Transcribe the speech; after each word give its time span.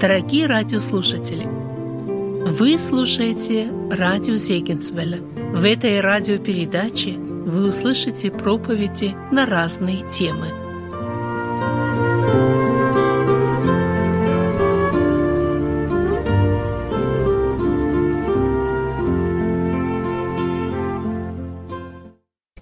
Дорогие 0.00 0.46
радиослушатели, 0.46 1.42
вы 1.42 2.78
слушаете 2.78 3.68
радио 3.90 4.36
Зегенсвелля. 4.36 5.18
В 5.18 5.64
этой 5.64 6.00
радиопередаче 6.00 7.14
вы 7.14 7.66
услышите 7.66 8.30
проповеди 8.30 9.16
на 9.32 9.44
разные 9.44 10.08
темы. 10.08 10.50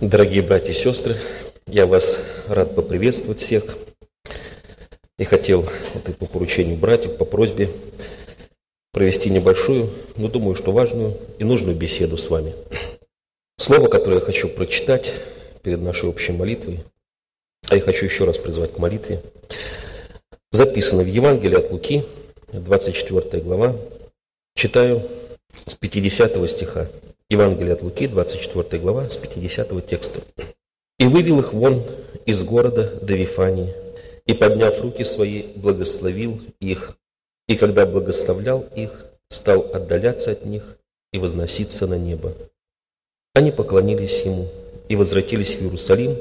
Дорогие 0.01 0.41
братья 0.41 0.71
и 0.71 0.75
сестры, 0.75 1.17
я 1.67 1.87
вас 1.87 2.19
рад 2.49 2.75
поприветствовать 2.75 3.41
всех– 3.41 3.77
и 5.19 5.25
хотел 5.25 5.65
и 6.07 6.13
по 6.13 6.27
поручению 6.27 6.77
братьев, 6.77 7.17
по 7.17 7.25
просьбе 7.25 7.71
провести 8.93 9.31
небольшую, 9.31 9.91
но 10.17 10.29
думаю, 10.29 10.55
что 10.55 10.73
важную 10.73 11.17
и 11.39 11.45
нужную 11.45 11.77
беседу 11.77 12.17
с 12.17 12.31
вами. 12.31 12.55
Слово, 13.59 13.89
которое 13.89 14.17
я 14.17 14.21
хочу 14.21 14.49
прочитать 14.49 15.13
перед 15.63 15.81
нашей 15.81 16.09
общей 16.09 16.33
молитвой, 16.33 16.85
а 17.69 17.75
я 17.75 17.81
хочу 17.81 18.05
еще 18.05 18.25
раз 18.25 18.39
призвать 18.39 18.73
к 18.73 18.79
молитве, 18.79 19.23
записано 20.53 21.03
в 21.03 21.07
Евангелии 21.07 21.59
от 21.59 21.71
Луки, 21.73 22.05
24 22.53 23.43
глава. 23.43 23.77
Читаю 24.55 25.07
с 25.67 25.75
50 25.75 26.49
стиха. 26.49 26.89
Евангелие 27.29 27.73
от 27.75 27.83
Луки, 27.83 28.07
24 28.07 28.81
глава, 28.81 29.11
с 29.11 29.17
50 29.17 29.87
текста. 29.87 30.21
«И 30.99 31.07
вывел 31.07 31.41
их 31.41 31.53
вон 31.53 31.83
из 32.25 32.43
города 32.43 32.99
до 33.03 33.15
Вифании, 33.15 33.75
и, 34.27 34.35
подняв 34.35 34.81
руки 34.81 35.05
свои, 35.05 35.43
благословил 35.55 36.41
их, 36.61 36.99
и 37.49 37.57
когда 37.57 37.87
благословлял 37.87 38.65
их, 38.75 39.07
стал 39.31 39.61
отдаляться 39.73 40.33
от 40.33 40.45
них 40.45 40.79
и 41.13 41.19
возноситься 41.19 41.87
на 41.87 41.99
небо. 41.99 42.35
Они 43.35 43.53
поклонились 43.53 44.23
ему 44.23 44.49
и 44.89 44.97
возвратились 44.97 45.57
в 45.57 45.63
Иерусалим 45.63 46.17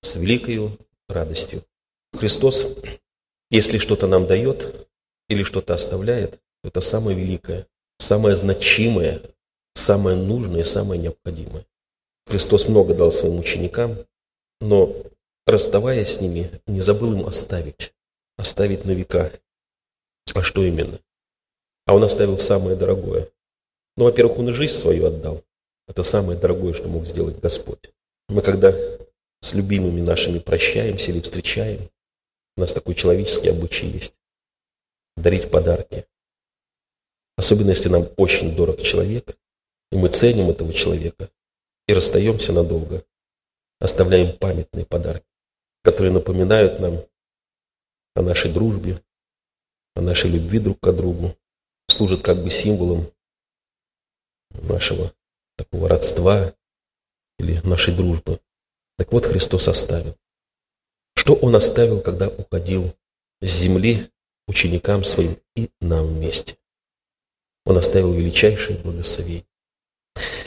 с 0.00 0.16
великою 0.16 0.78
радостью. 1.08 1.62
Христос, 2.12 2.66
если 3.50 3.78
что-то 3.78 4.06
нам 4.06 4.26
дает 4.26 4.88
или 5.28 5.42
что-то 5.42 5.74
оставляет, 5.74 6.38
это 6.62 6.80
самое 6.80 7.16
великое, 7.16 7.66
самое 7.98 8.36
значимое, 8.36 9.20
самое 9.74 10.16
нужное, 10.16 10.64
самое 10.64 11.00
необходимое. 11.00 11.66
Христос 12.26 12.68
много 12.68 12.94
дал 12.94 13.12
своим 13.12 13.38
ученикам, 13.38 13.96
но 14.60 14.94
расставаясь 15.46 16.16
с 16.16 16.20
ними, 16.20 16.50
не 16.66 16.80
забыл 16.80 17.12
им 17.12 17.26
оставить, 17.26 17.92
оставить 18.36 18.84
на 18.84 18.92
века. 18.92 19.32
А 20.34 20.42
что 20.42 20.64
именно? 20.64 20.98
А 21.86 21.94
он 21.94 22.04
оставил 22.04 22.38
самое 22.38 22.76
дорогое. 22.76 23.28
Ну, 23.96 24.04
во-первых, 24.04 24.38
он 24.38 24.48
и 24.48 24.52
жизнь 24.52 24.74
свою 24.74 25.06
отдал. 25.06 25.44
Это 25.86 26.02
самое 26.02 26.38
дорогое, 26.38 26.72
что 26.72 26.88
мог 26.88 27.06
сделать 27.06 27.38
Господь. 27.40 27.92
Мы 28.28 28.40
когда 28.40 28.74
с 29.42 29.52
любимыми 29.52 30.00
нашими 30.00 30.38
прощаемся 30.38 31.10
или 31.10 31.20
встречаем, 31.20 31.90
у 32.56 32.60
нас 32.60 32.72
такой 32.72 32.94
человеческий 32.94 33.50
обычай 33.50 33.86
есть. 33.86 34.14
Дарить 35.16 35.50
подарки. 35.50 36.06
Особенно, 37.36 37.70
если 37.70 37.88
нам 37.88 38.08
очень 38.16 38.56
дорог 38.56 38.80
человек, 38.80 39.36
и 39.92 39.96
мы 39.96 40.08
ценим 40.08 40.48
этого 40.48 40.72
человека, 40.72 41.28
и 41.86 41.92
расстаемся 41.92 42.52
надолго, 42.52 43.04
оставляем 43.78 44.38
памятные 44.38 44.86
подарки 44.86 45.33
которые 45.84 46.12
напоминают 46.12 46.80
нам 46.80 47.04
о 48.14 48.22
нашей 48.22 48.50
дружбе, 48.50 49.02
о 49.94 50.00
нашей 50.00 50.30
любви 50.30 50.58
друг 50.58 50.80
к 50.80 50.92
другу, 50.92 51.36
служат 51.88 52.22
как 52.22 52.42
бы 52.42 52.50
символом 52.50 53.12
нашего 54.50 55.12
такого 55.56 55.88
родства 55.88 56.54
или 57.38 57.60
нашей 57.66 57.94
дружбы. 57.94 58.40
Так 58.96 59.12
вот, 59.12 59.26
Христос 59.26 59.68
оставил. 59.68 60.16
Что 61.16 61.34
Он 61.34 61.54
оставил, 61.54 62.00
когда 62.00 62.28
уходил 62.28 62.96
с 63.42 63.50
земли 63.50 64.10
ученикам 64.48 65.04
своим 65.04 65.36
и 65.54 65.70
нам 65.80 66.06
вместе? 66.06 66.56
Он 67.66 67.76
оставил 67.76 68.12
величайшее 68.12 68.78
благословение. 68.78 69.46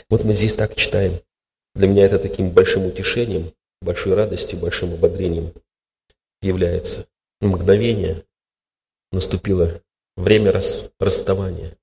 Вот 0.09 0.23
мы 0.23 0.33
здесь 0.33 0.53
так 0.53 0.75
читаем. 0.75 1.13
Для 1.75 1.87
меня 1.87 2.05
это 2.05 2.17
таким 2.17 2.49
большим 2.49 2.85
утешением, 2.85 3.53
большой 3.81 4.13
радостью, 4.13 4.59
большим 4.59 4.93
ободрением 4.93 5.53
является 6.41 7.07
мгновение, 7.41 8.23
наступило 9.11 9.81
время 10.15 10.51
рас, 10.51 10.91
расставания. 10.99 11.77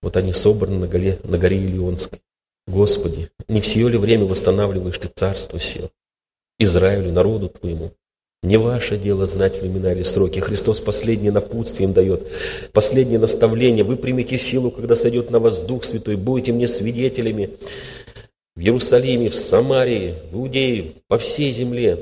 Вот 0.00 0.16
они 0.16 0.32
собраны 0.32 0.78
на 0.78 0.86
горе, 0.86 1.18
на 1.24 1.38
горе 1.38 1.58
Илионской. 1.58 2.20
Господи, 2.66 3.30
не 3.48 3.60
все 3.60 3.88
ли 3.88 3.98
время 3.98 4.26
восстанавливаешь 4.26 4.98
Ты 4.98 5.08
царство 5.08 5.58
сил? 5.58 5.90
Израилю, 6.58 7.12
народу 7.12 7.48
Твоему. 7.48 7.92
Не 8.42 8.56
ваше 8.56 8.96
дело 8.96 9.26
знать 9.26 9.60
времена 9.60 9.92
или 9.92 10.04
сроки. 10.04 10.38
Христос 10.38 10.80
последнее 10.80 11.32
напутствие 11.32 11.88
им 11.88 11.92
дает, 11.92 12.30
последнее 12.72 13.18
наставление. 13.18 13.82
Вы 13.82 13.96
примете 13.96 14.38
силу, 14.38 14.70
когда 14.70 14.94
сойдет 14.94 15.30
на 15.32 15.40
вас 15.40 15.60
Дух 15.62 15.82
Святой, 15.82 16.14
будете 16.14 16.52
мне 16.52 16.68
свидетелями 16.68 17.58
в 18.58 18.60
Иерусалиме, 18.60 19.30
в 19.30 19.36
Самарии, 19.36 20.18
в 20.32 20.34
Иудее, 20.34 20.96
по 21.06 21.16
всей 21.16 21.52
земле. 21.52 21.96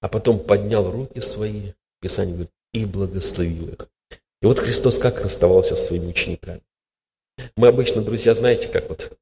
А 0.00 0.08
потом 0.08 0.40
поднял 0.40 0.90
руки 0.90 1.20
свои, 1.20 1.74
Писание 2.00 2.34
говорит, 2.34 2.52
и 2.72 2.84
благословил 2.84 3.68
их. 3.68 3.88
И 4.40 4.46
вот 4.46 4.58
Христос 4.58 4.98
как 4.98 5.20
расставался 5.20 5.76
с 5.76 5.86
своими 5.86 6.06
учениками. 6.06 6.62
Мы 7.56 7.68
обычно, 7.68 8.02
друзья, 8.02 8.34
знаете, 8.34 8.66
как 8.66 8.88
вот 8.88 9.16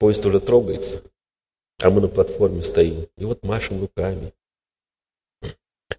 поезд 0.00 0.26
уже 0.26 0.40
трогается, 0.40 1.04
а 1.78 1.90
мы 1.90 2.00
на 2.00 2.08
платформе 2.08 2.64
стоим, 2.64 3.06
и 3.16 3.24
вот 3.24 3.44
машем 3.44 3.80
руками. 3.80 4.32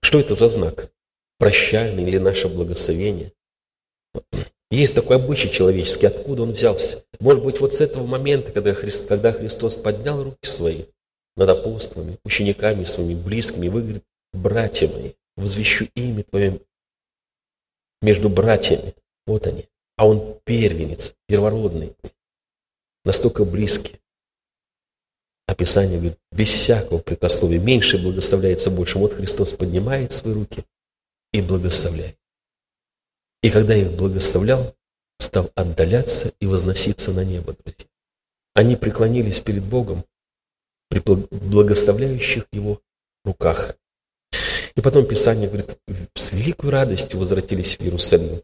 Что 0.02 0.20
это 0.20 0.36
за 0.36 0.50
знак? 0.50 0.92
Прощальный 1.38 2.04
или 2.04 2.18
наше 2.18 2.50
благословение? 2.50 3.32
Есть 4.72 4.94
такой 4.94 5.16
обычай 5.16 5.50
человеческий, 5.50 6.06
откуда 6.06 6.44
он 6.44 6.52
взялся? 6.52 7.04
Может 7.20 7.44
быть, 7.44 7.60
вот 7.60 7.74
с 7.74 7.82
этого 7.82 8.06
момента, 8.06 8.52
когда, 8.52 8.74
Христ, 8.74 9.08
когда 9.08 9.32
Христос 9.32 9.76
поднял 9.76 10.24
руки 10.24 10.46
свои 10.46 10.86
над 11.36 11.50
апостолами, 11.50 12.18
учениками 12.24 12.84
своими, 12.84 13.20
близкими, 13.20 13.68
вы 13.68 13.82
говорите, 13.82 14.06
братья 14.34 14.88
мои, 14.88 15.14
возвещу 15.36 15.88
имя 15.96 16.24
Твое 16.24 16.60
между 18.02 18.30
братьями. 18.30 18.94
Вот 19.26 19.48
они. 19.48 19.66
А 19.98 20.08
он 20.08 20.40
первенец, 20.44 21.14
первородный, 21.28 21.96
настолько 23.04 23.46
близкий. 23.46 23.96
Описание 25.48 25.98
говорит, 25.98 26.18
без 26.32 26.50
всякого 26.50 27.00
прикословия, 27.00 27.60
меньше 27.60 27.98
благословляется 27.98 28.70
больше. 28.70 29.00
Вот 29.00 29.14
Христос 29.14 29.52
поднимает 29.54 30.12
свои 30.12 30.34
руки 30.34 30.64
и 31.34 31.42
благословляет. 31.42 32.16
И 33.42 33.50
когда 33.50 33.76
их 33.76 33.92
благословлял, 33.92 34.76
стал 35.18 35.50
отдаляться 35.56 36.34
и 36.40 36.46
возноситься 36.46 37.12
на 37.12 37.24
небо, 37.24 37.56
друзья. 37.64 37.86
Они 38.54 38.76
преклонились 38.76 39.40
перед 39.40 39.64
Богом 39.64 40.04
при 40.90 41.00
благословляющих 41.00 42.48
Его 42.52 42.82
руках. 43.24 43.76
И 44.76 44.82
потом 44.82 45.06
Писание 45.06 45.48
говорит, 45.48 45.78
с 46.14 46.32
великой 46.32 46.70
радостью 46.72 47.20
возвратились 47.20 47.78
в 47.78 47.82
Иерусалим. 47.82 48.42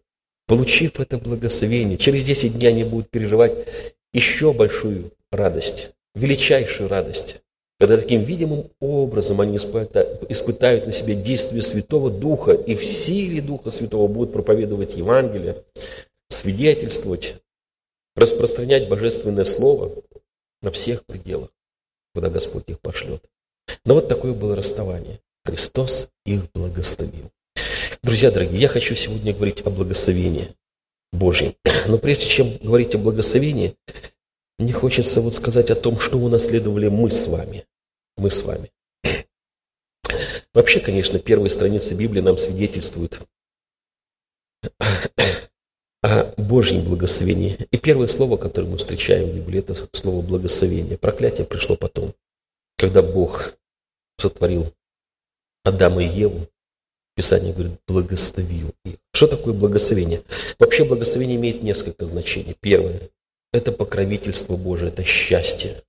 Получив 0.48 1.00
это 1.00 1.18
благословение, 1.18 1.98
через 1.98 2.24
10 2.24 2.54
дней 2.54 2.68
они 2.68 2.84
будут 2.84 3.10
переживать 3.10 3.68
еще 4.14 4.53
большую 4.53 5.12
радость, 5.32 5.91
величайшую 6.14 6.88
радость 6.88 7.41
когда 7.80 7.98
таким 7.98 8.24
видимым 8.24 8.72
образом 8.80 9.42
они 9.42 9.58
испытают 9.58 10.86
на 10.86 10.92
себе 10.92 11.16
действие 11.16 11.62
Святого 11.62 12.10
Духа 12.10 12.52
и 12.52 12.76
в 12.76 12.86
силе 12.86 13.42
Духа 13.42 13.72
Святого 13.72 14.08
будут 14.08 14.34
проповедовать 14.34 14.96
Евангелие, 14.96 15.64
свидетельствовать, 16.30 17.36
распространять 18.16 18.88
Божественное 18.88 19.44
Слово 19.44 19.92
на 20.62 20.72
всех 20.72 21.06
пределах, 21.06 21.50
куда 22.14 22.30
Господь 22.30 22.64
их 22.68 22.80
пошлет. 22.80 23.24
Но 23.84 23.96
вот 23.96 24.08
такое 24.08 24.34
было 24.34 24.56
расставание. 24.56 25.20
Христос 25.44 26.10
их 26.26 26.52
благословил. 26.54 27.30
Друзья 28.02 28.32
дорогие, 28.32 28.62
я 28.62 28.68
хочу 28.68 28.96
сегодня 28.96 29.34
говорить 29.34 29.66
о 29.66 29.70
благословении 29.70 30.50
Божьем. 31.12 31.56
Но 31.88 31.98
прежде 31.98 32.26
чем 32.26 32.58
говорить 32.58 32.96
о 32.96 33.00
благословении, 33.00 33.76
мне 34.57 34.72
хочется 34.73 35.22
вот 35.22 35.34
сказать 35.34 35.69
о 35.69 35.75
том, 35.75 35.99
что 35.99 36.17
унаследовали 36.17 36.87
мы 36.87 37.11
с 37.11 37.28
вами. 37.28 37.66
Мы 38.17 38.31
с 38.31 38.43
вами. 38.43 38.72
Вообще, 40.53 40.79
конечно, 40.79 41.19
первые 41.19 41.49
страницы 41.49 41.96
Библии 41.96 42.22
нам 42.22 42.37
свидетельствуют 42.37 43.22
о 46.02 46.34
Божьем 46.37 46.85
благословении. 46.85 47.67
И 47.72 47.78
первое 47.78 48.07
слово, 48.07 48.37
которое 48.37 48.67
мы 48.67 48.78
встречаем 48.78 49.29
в 49.29 49.35
Библии, 49.35 49.59
это 49.59 49.75
слово 49.91 50.22
благословение. 50.22 50.97
Проклятие 50.97 51.46
пришло 51.46 51.75
потом, 51.75 52.13
когда 52.78 53.02
Бог 53.02 53.55
сотворил 54.17 54.73
Адама 55.63 56.03
и 56.03 56.07
Еву. 56.07 56.47
Писание 57.16 57.53
говорит, 57.53 57.79
благословил 57.87 58.73
их. 58.85 58.97
Что 59.13 59.28
такое 59.28 59.53
благословение? 59.53 60.22
Вообще 60.59 60.85
благословение 60.85 61.37
имеет 61.37 61.63
несколько 61.63 62.05
значений. 62.05 62.55
Первое– 62.59 63.09
это 63.55 63.72
покровительство 63.72 64.57
Божие, 64.57 64.90
это 64.90 65.03
счастье. 65.03 65.81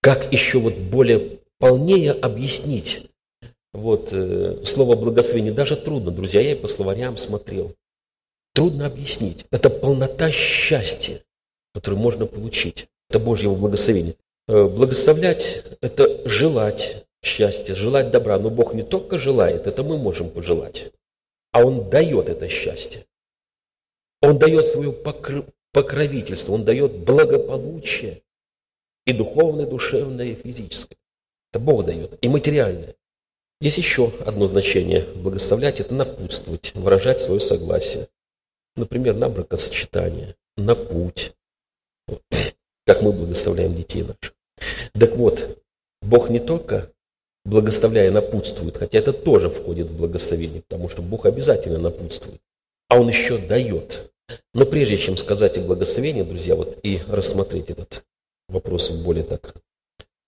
Как 0.00 0.32
еще 0.32 0.58
вот 0.58 0.74
более 0.74 1.38
полнее 1.58 2.12
объяснить 2.12 3.10
вот, 3.72 4.12
э, 4.12 4.64
слово 4.64 4.96
благословение? 4.96 5.52
Даже 5.52 5.76
трудно, 5.76 6.10
друзья, 6.10 6.40
я 6.40 6.52
и 6.52 6.60
по 6.60 6.68
словарям 6.68 7.16
смотрел. 7.16 7.74
Трудно 8.54 8.86
объяснить. 8.86 9.46
Это 9.50 9.70
полнота 9.70 10.30
счастья, 10.30 11.22
которое 11.72 11.96
можно 11.96 12.26
получить. 12.26 12.88
Это 13.08 13.18
Божьего 13.18 13.54
благословения. 13.54 14.14
Э, 14.48 14.64
благословлять– 14.64 15.64
это 15.80 16.28
желать 16.28 17.06
счастья, 17.22 17.74
желать 17.74 18.10
добра. 18.10 18.38
Но 18.38 18.50
Бог 18.50 18.74
не 18.74 18.82
только 18.82 19.18
желает, 19.18 19.66
это 19.66 19.82
мы 19.82 19.98
можем 19.98 20.30
пожелать, 20.30 20.92
а 21.52 21.64
Он 21.64 21.88
дает 21.88 22.28
это 22.28 22.48
счастье. 22.48 23.06
Он 24.20 24.38
дает 24.38 24.66
свое 24.66 24.92
покровительство, 25.72 26.52
Он 26.52 26.64
дает 26.64 26.92
благополучие 26.98 28.22
и 29.06 29.12
духовное, 29.12 29.66
душевное, 29.66 30.26
и 30.26 30.34
физическое. 30.34 30.96
Это 31.50 31.60
Бог 31.60 31.84
дает, 31.84 32.18
и 32.22 32.28
материальное. 32.28 32.94
Есть 33.60 33.78
еще 33.78 34.12
одно 34.26 34.46
значение 34.46 35.02
благословлять– 35.02 35.80
это 35.80 35.94
напутствовать, 35.94 36.72
выражать 36.74 37.20
свое 37.20 37.40
согласие. 37.40 38.08
Например, 38.76 39.14
на 39.14 39.28
бракосочетание, 39.28 40.34
на 40.56 40.74
путь, 40.74 41.34
как 42.86 43.02
мы 43.02 43.12
благословляем 43.12 43.74
детей 43.74 44.02
наших. 44.02 44.34
Так 44.94 45.16
вот, 45.16 45.62
Бог 46.00 46.30
не 46.30 46.40
только 46.40 46.90
благословляя 47.44 48.10
напутствует, 48.10 48.76
хотя 48.76 48.98
это 48.98 49.12
тоже 49.12 49.50
входит 49.50 49.88
в 49.88 49.96
благословение, 49.96 50.62
потому 50.62 50.88
что 50.88 51.02
Бог 51.02 51.26
обязательно 51.26 51.78
напутствует, 51.78 52.40
а 52.88 53.00
Он 53.00 53.08
еще 53.08 53.38
дает. 53.38 54.11
Но 54.54 54.66
прежде 54.66 54.98
чем 54.98 55.16
сказать 55.16 55.56
о 55.58 55.62
благословении, 55.62 56.22
друзья, 56.22 56.54
вот 56.54 56.78
и 56.82 57.00
рассмотреть 57.08 57.70
этот 57.70 58.04
вопрос 58.48 58.90
в 58.90 59.02
более 59.02 59.24
так 59.24 59.54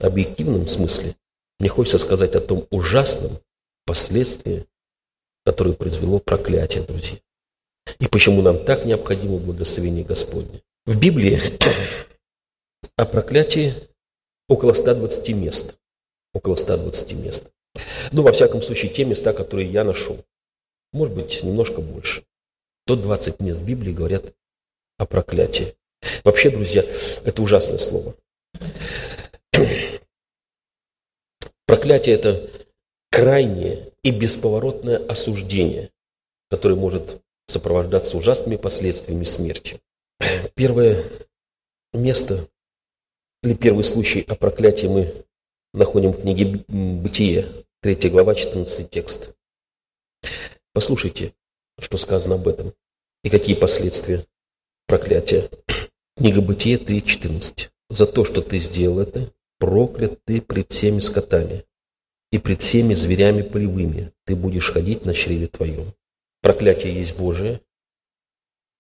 объективном 0.01 0.67
смысле, 0.69 1.17
мне 1.59 1.69
хочется 1.69 1.99
сказать 1.99 2.35
о 2.35 2.41
том 2.41 2.67
ужасном 2.71 3.39
последствии, 3.87 4.67
которое 5.45 5.75
произвело 5.75 6.19
проклятие, 6.19 6.83
друзья. 6.83 7.19
И 7.99 8.09
почему 8.09 8.43
нам 8.43 8.65
так 8.65 8.85
необходимо 8.85 9.39
благословение 9.39 10.05
Господне. 10.05 10.63
В 10.87 10.99
Библии 10.99 11.41
о 12.97 13.05
проклятии 13.05 13.75
около 14.49 14.73
120 14.73 15.29
мест. 15.37 15.79
Около 16.33 16.57
120 16.57 17.13
мест. 17.13 17.51
Ну, 18.13 18.23
во 18.23 18.33
всяком 18.33 18.63
случае, 18.63 18.93
те 18.93 19.05
места, 19.05 19.33
которые 19.33 19.69
я 19.69 19.85
нашел. 19.85 20.25
Может 20.93 21.15
быть, 21.15 21.43
немножко 21.43 21.81
больше. 21.81 22.25
То 22.87 22.97
20 22.97 23.41
мест 23.41 23.61
Библии 23.61 23.93
говорят 23.93 24.35
о 24.99 25.07
проклятии. 25.07 25.75
Вообще, 26.23 26.51
друзья, 26.51 26.85
это 27.25 27.43
ужасное 27.43 27.79
слово. 27.79 28.15
Проклятие– 31.67 32.15
это 32.17 32.51
крайнее 33.11 33.93
и 34.03 34.11
бесповоротное 34.11 34.99
осуждение, 35.07 35.91
которое 36.51 36.75
может 36.75 37.23
сопровождаться 37.47 38.19
ужасными 38.19 38.57
последствиями 38.57 39.25
смерти. 39.25 39.81
Первое 40.55 41.05
место 41.93 42.47
или 43.43 43.55
первый 43.55 43.85
случай 43.85 44.25
о 44.29 44.35
проклятии 44.35 44.87
мы 44.87 45.25
находим 45.73 46.13
в 46.13 46.21
книге 46.21 46.65
Бытие, 46.69 47.49
3 47.81 48.11
глава, 48.11 48.35
14 48.35 48.91
текст. 48.91 49.35
Послушайте, 50.73 51.35
что 51.79 51.99
сказано 51.99 52.37
об 52.37 52.49
этом 52.49 52.73
и 53.23 53.31
какие 53.31 53.55
последствия 53.55 54.27
проклятия. 54.87 55.49
Книга 56.17 56.41
Бытие 56.41 56.79
3.14. 56.79 57.71
«За 57.91 58.07
то, 58.07 58.25
что 58.25 58.43
ты 58.43 58.59
сделал 58.59 59.01
это, 59.01 59.33
проклят 59.59 60.19
ты 60.25 60.41
пред 60.41 60.71
всеми 60.71 61.01
скотами, 61.01 61.65
и 62.33 62.39
пред 62.39 62.63
всеми 62.63 62.95
зверями 62.95 63.43
полевыми 63.43 64.13
ты 64.25 64.35
будешь 64.37 64.71
ходить 64.71 65.05
на 65.05 65.15
чреве 65.15 65.47
твоем». 65.47 65.93
Проклятие 66.41 66.95
есть 66.95 67.17
Божие, 67.17 67.61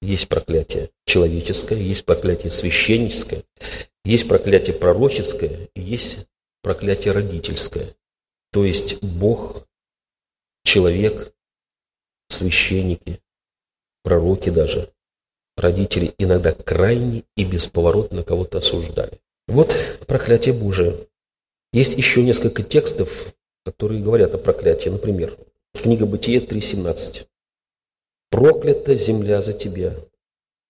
есть 0.02 0.29
проклятие 0.29 0.91
человеческое, 1.06 1.79
есть 1.79 2.05
проклятие 2.05 2.50
священническое, 2.50 3.43
есть 4.05 4.29
проклятие 4.29 4.76
пророческое, 4.76 5.69
есть 5.75 6.26
проклятие 6.62 7.12
родительское. 7.12 7.94
То 8.52 8.64
есть 8.64 9.02
Бог, 9.02 9.67
человек, 10.62 11.33
священники, 12.34 13.20
пророки 14.02 14.50
даже, 14.50 14.92
родители 15.56 16.14
иногда 16.19 16.52
крайне 16.52 17.25
и 17.36 17.44
бесповоротно 17.44 18.22
кого-то 18.22 18.58
осуждали. 18.58 19.20
Вот 19.46 19.76
проклятие 20.06 20.54
Божие. 20.54 20.96
Есть 21.72 21.96
еще 21.96 22.22
несколько 22.22 22.62
текстов, 22.62 23.34
которые 23.64 24.02
говорят 24.02 24.34
о 24.34 24.38
проклятии. 24.38 24.88
Например, 24.88 25.36
книга 25.72 26.06
Бытие 26.06 26.40
3.17. 26.40 27.26
«Проклята 28.31 28.94
земля 28.94 29.42
за 29.42 29.52
тебя, 29.52 29.96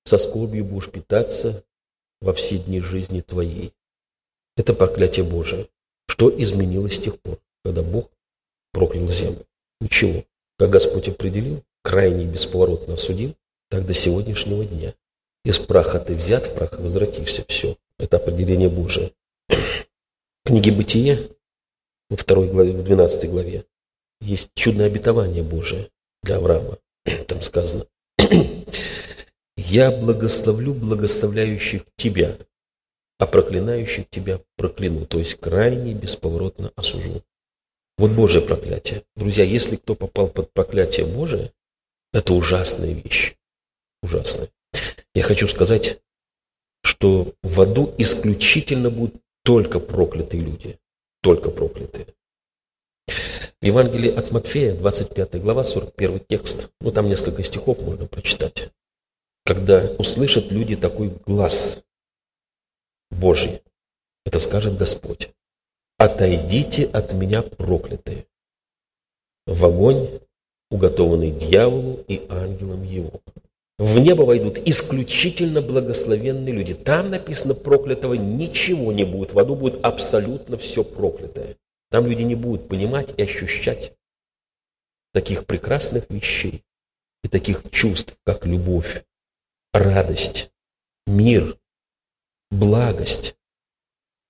со 0.05 0.19
скорбью 0.19 0.64
будешь 0.64 0.90
питаться 0.90 1.64
во 2.20 2.32
все 2.32 2.58
дни 2.58 2.81
жизни 2.81 3.20
твоей». 3.20 3.72
Это 4.56 4.75
проклятие 4.75 5.25
Божие. 5.25 5.69
Что 6.06 6.31
изменилось 6.31 6.96
с 6.96 7.00
тех 7.00 7.19
пор, 7.20 7.38
когда 7.64 7.82
Бог 7.82 8.11
проклял 8.72 9.08
землю? 9.08 9.46
Ничего. 9.81 10.25
Как 10.58 10.70
Господь 10.70 11.08
определил, 11.08 11.62
крайне 11.82 12.26
бесповоротно 12.26 12.94
осудил, 12.94 13.34
так 13.70 13.86
до 13.86 13.94
сегодняшнего 13.94 14.64
дня. 14.64 14.94
Из 15.44 15.58
праха 15.58 15.98
ты 15.98 16.14
взят, 16.14 16.46
в 16.46 16.54
прах 16.54 16.78
возвратишься. 16.78 17.44
Все. 17.48 17.76
Это 17.98 18.16
определение 18.16 18.68
Божие. 18.68 19.12
В 19.48 20.46
книге 20.46 20.72
Бытие, 20.72 21.18
во 22.08 22.16
второй 22.16 22.48
главе, 22.48 22.72
в 22.72 22.82
12 22.82 23.30
главе, 23.30 23.64
есть 24.20 24.50
чудное 24.54 24.86
обетование 24.86 25.42
Божие 25.42 25.90
для 26.22 26.36
Авраама. 26.36 26.78
Там 27.26 27.42
сказано, 27.42 27.86
«Я 29.56 29.90
благословлю 29.90 30.74
благословляющих 30.74 31.84
тебя, 31.96 32.38
а 33.18 33.26
проклинающих 33.26 34.08
тебя 34.08 34.40
прокляну, 34.56 35.06
то 35.06 35.18
есть 35.18 35.34
крайне 35.37 35.94
бесповоротно 35.94 36.73
осужу. 36.76 37.23
Вот 37.96 38.10
Божье 38.10 38.40
проклятие. 38.40 39.02
Друзья, 39.14 39.44
если 39.44 39.76
кто 39.76 39.94
попал 39.94 40.28
под 40.28 40.52
проклятие 40.52 41.06
Божие, 41.06 41.52
это 42.12 42.34
ужасная 42.34 42.92
вещь. 42.92 43.36
Ужасная. 44.02 44.48
Я 45.14 45.22
хочу 45.22 45.46
сказать, 45.46 46.00
что 46.82 47.34
в 47.42 47.60
аду 47.60 47.94
исключительно 47.98 48.90
будут 48.90 49.22
только 49.44 49.78
проклятые 49.78 50.42
люди. 50.42 50.78
Только 51.22 51.50
проклятые. 51.50 52.06
В 53.06 53.64
Евангелии 53.64 54.14
от 54.14 54.30
Матфея, 54.30 54.74
25 54.74 55.40
глава, 55.40 55.64
41 55.64 56.20
текст. 56.28 56.70
Ну, 56.80 56.90
там 56.90 57.08
несколько 57.08 57.42
стихов 57.42 57.78
можно 57.78 58.06
прочитать. 58.06 58.70
Когда 59.44 59.90
услышат 59.98 60.50
люди 60.50 60.76
такой 60.76 61.08
глаз 61.26 61.84
Божий. 63.10 63.62
Это 64.26 64.38
скажет 64.40 64.76
Господь. 64.76 65.30
Отойдите 65.98 66.84
от 66.84 67.12
меня, 67.12 67.42
проклятые, 67.42 68.26
в 69.46 69.64
огонь, 69.64 70.20
уготованный 70.70 71.30
дьяволу 71.30 72.04
и 72.08 72.26
ангелам 72.28 72.82
его. 72.82 73.20
В 73.78 73.98
небо 73.98 74.22
войдут 74.22 74.58
исключительно 74.58 75.60
благословенные 75.60 76.54
люди. 76.54 76.74
Там 76.74 77.10
написано 77.10 77.54
проклятого 77.54 78.14
ничего 78.14 78.92
не 78.92 79.04
будет. 79.04 79.32
В 79.32 79.38
аду 79.38 79.56
будет 79.56 79.84
абсолютно 79.84 80.56
все 80.56 80.84
проклятое. 80.84 81.56
Там 81.90 82.06
люди 82.06 82.22
не 82.22 82.34
будут 82.36 82.68
понимать 82.68 83.12
и 83.16 83.22
ощущать 83.22 83.92
таких 85.12 85.46
прекрасных 85.46 86.08
вещей 86.08 86.64
и 87.22 87.28
таких 87.28 87.68
чувств, 87.70 88.16
как 88.24 88.46
любовь, 88.46 89.04
радость, 89.72 90.50
мир, 91.06 91.58
благость. 92.50 93.36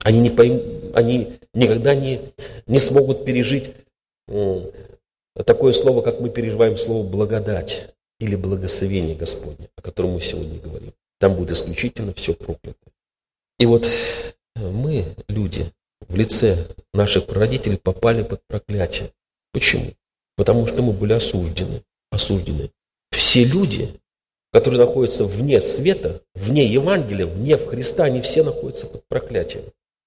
Они, 0.04 0.20
не 0.20 0.30
пойм... 0.30 0.92
они 0.94 1.38
никогда 1.54 1.94
не, 1.94 2.20
не 2.66 2.78
смогут 2.78 3.24
пережить 3.24 3.72
такое 5.44 5.72
слово, 5.72 6.02
как 6.02 6.20
мы 6.20 6.28
переживаем 6.30 6.78
слово 6.78 7.08
благодать 7.08 7.94
или 8.20 8.36
благословение 8.36 9.16
Господне, 9.16 9.68
о 9.76 9.82
котором 9.82 10.10
мы 10.10 10.20
сегодня 10.20 10.60
говорим. 10.60 10.92
Там 11.18 11.34
будет 11.34 11.52
исключительно 11.52 12.12
все 12.12 12.34
проклято. 12.34 12.76
И 13.58 13.66
вот 13.66 13.88
мы, 14.54 15.16
люди, 15.28 15.72
в 16.06 16.16
лице 16.16 16.66
наших 16.92 17.26
прародителей 17.26 17.78
попали 17.78 18.22
под 18.22 18.42
проклятие. 18.46 19.10
Почему? 19.52 19.92
Потому 20.36 20.66
что 20.66 20.82
мы 20.82 20.92
были 20.92 21.14
осуждены. 21.14 21.82
Осуждены. 22.10 22.70
Все 23.10 23.44
люди, 23.44 23.88
которые 24.52 24.80
находятся 24.80 25.24
вне 25.24 25.60
света, 25.62 26.20
вне 26.34 26.66
Евангелия, 26.66 27.26
вне 27.26 27.56
в 27.56 27.66
Христа, 27.66 28.04
они 28.04 28.20
все 28.20 28.42
находятся 28.42 28.86
под 28.86 29.06
проклятием. 29.08 29.64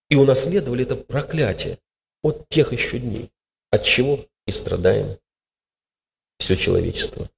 И 0.09 0.15
унаследовали 0.15 0.83
это 0.83 0.95
проклятие 0.95 1.79
от 2.23 2.47
тех 2.49 2.71
еще 2.71 2.99
дней, 2.99 3.29
от 3.71 3.83
чего 3.83 4.25
и 4.45 4.51
страдаем 4.51 5.17
все 6.39 6.55
человечество. 6.55 7.29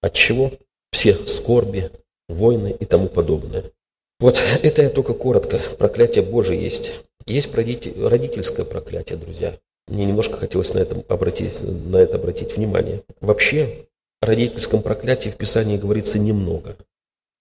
От 0.00 0.14
чего? 0.14 0.52
Все 0.92 1.14
скорби, 1.26 1.90
войны 2.28 2.76
и 2.78 2.84
тому 2.84 3.08
подобное. 3.08 3.72
Вот 4.20 4.40
это 4.62 4.82
я 4.82 4.90
только 4.90 5.14
коротко. 5.14 5.58
Проклятие 5.78 6.24
Божие 6.24 6.60
есть. 6.60 6.92
Есть 7.26 7.54
родительское 7.54 8.64
проклятие, 8.64 9.18
друзья. 9.18 9.58
Мне 9.86 10.04
немножко 10.04 10.36
хотелось 10.36 10.74
на, 10.74 10.78
этом 10.78 11.04
обратить, 11.08 11.62
на 11.62 11.96
это 11.96 12.16
обратить 12.16 12.56
внимание. 12.56 13.02
Вообще, 13.20 13.86
о 14.20 14.26
родительском 14.26 14.82
проклятии 14.82 15.30
в 15.30 15.36
Писании 15.36 15.78
говорится 15.78 16.18
немного, 16.18 16.76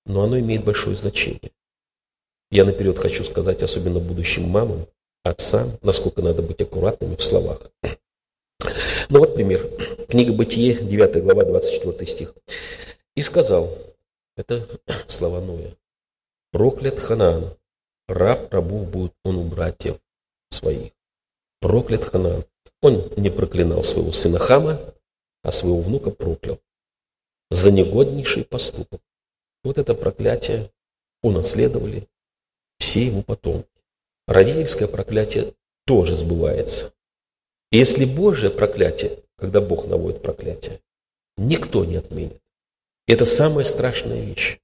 но 0.06 0.24
оно 0.24 0.40
имеет 0.40 0.64
большое 0.64 0.96
значение. 0.96 1.52
Я 2.50 2.64
наперед 2.64 2.98
хочу 2.98 3.24
сказать, 3.24 3.62
особенно 3.62 4.00
будущим 4.00 4.44
мамам, 4.44 4.88
отцам, 5.24 5.72
насколько 5.82 6.22
надо 6.22 6.42
быть 6.42 6.62
аккуратными 6.62 7.16
в 7.16 7.24
словах. 7.24 7.70
Ну 9.10 9.20
вот 9.20 9.36
пример. 9.36 9.70
Книга 10.08 10.34
Бытие, 10.34 10.76
9 10.76 11.24
глава, 11.24 11.44
24 11.44 12.06
стих. 12.10 12.34
«И 13.16 13.22
сказал, 13.22 13.70
это 14.38 14.68
слова 15.08 15.42
Ноя, 15.42 15.76
проклят 16.52 17.00
Ханаан, 17.00 17.58
раб 18.08 18.54
рабов 18.54 18.90
будет 18.90 19.14
он 19.24 19.38
у 19.38 19.44
братьев 19.44 19.98
своих. 20.50 20.92
Проклят 21.60 22.06
Ханаан. 22.06 22.46
Он 22.82 23.12
не 23.18 23.30
проклинал 23.30 23.84
своего 23.84 24.12
сына 24.12 24.40
Хама, 24.40 24.80
а 25.44 25.52
своего 25.52 25.82
внука 25.82 26.12
проклял 26.12 26.60
за 27.50 27.72
негоднейший 27.72 28.46
поступок. 28.46 29.02
Вот 29.64 29.78
это 29.78 29.96
проклятие 29.96 30.72
унаследовали 31.24 32.08
все 32.80 33.06
его 33.06 33.22
потомки. 33.22 33.68
Родительское 34.28 34.88
проклятие 34.88 35.54
тоже 35.86 36.16
сбывается. 36.16 36.94
И 37.72 37.78
если 37.78 38.06
Божье 38.06 38.50
проклятие, 38.50 39.20
когда 39.38 39.62
Бог 39.62 39.88
наводит 39.88 40.22
проклятие, 40.22 40.80
никто 41.38 41.86
не 41.86 41.98
отменит. 41.98 42.42
Это 43.08 43.26
самая 43.26 43.66
страшная 43.66 44.22
вещь. 44.22 44.60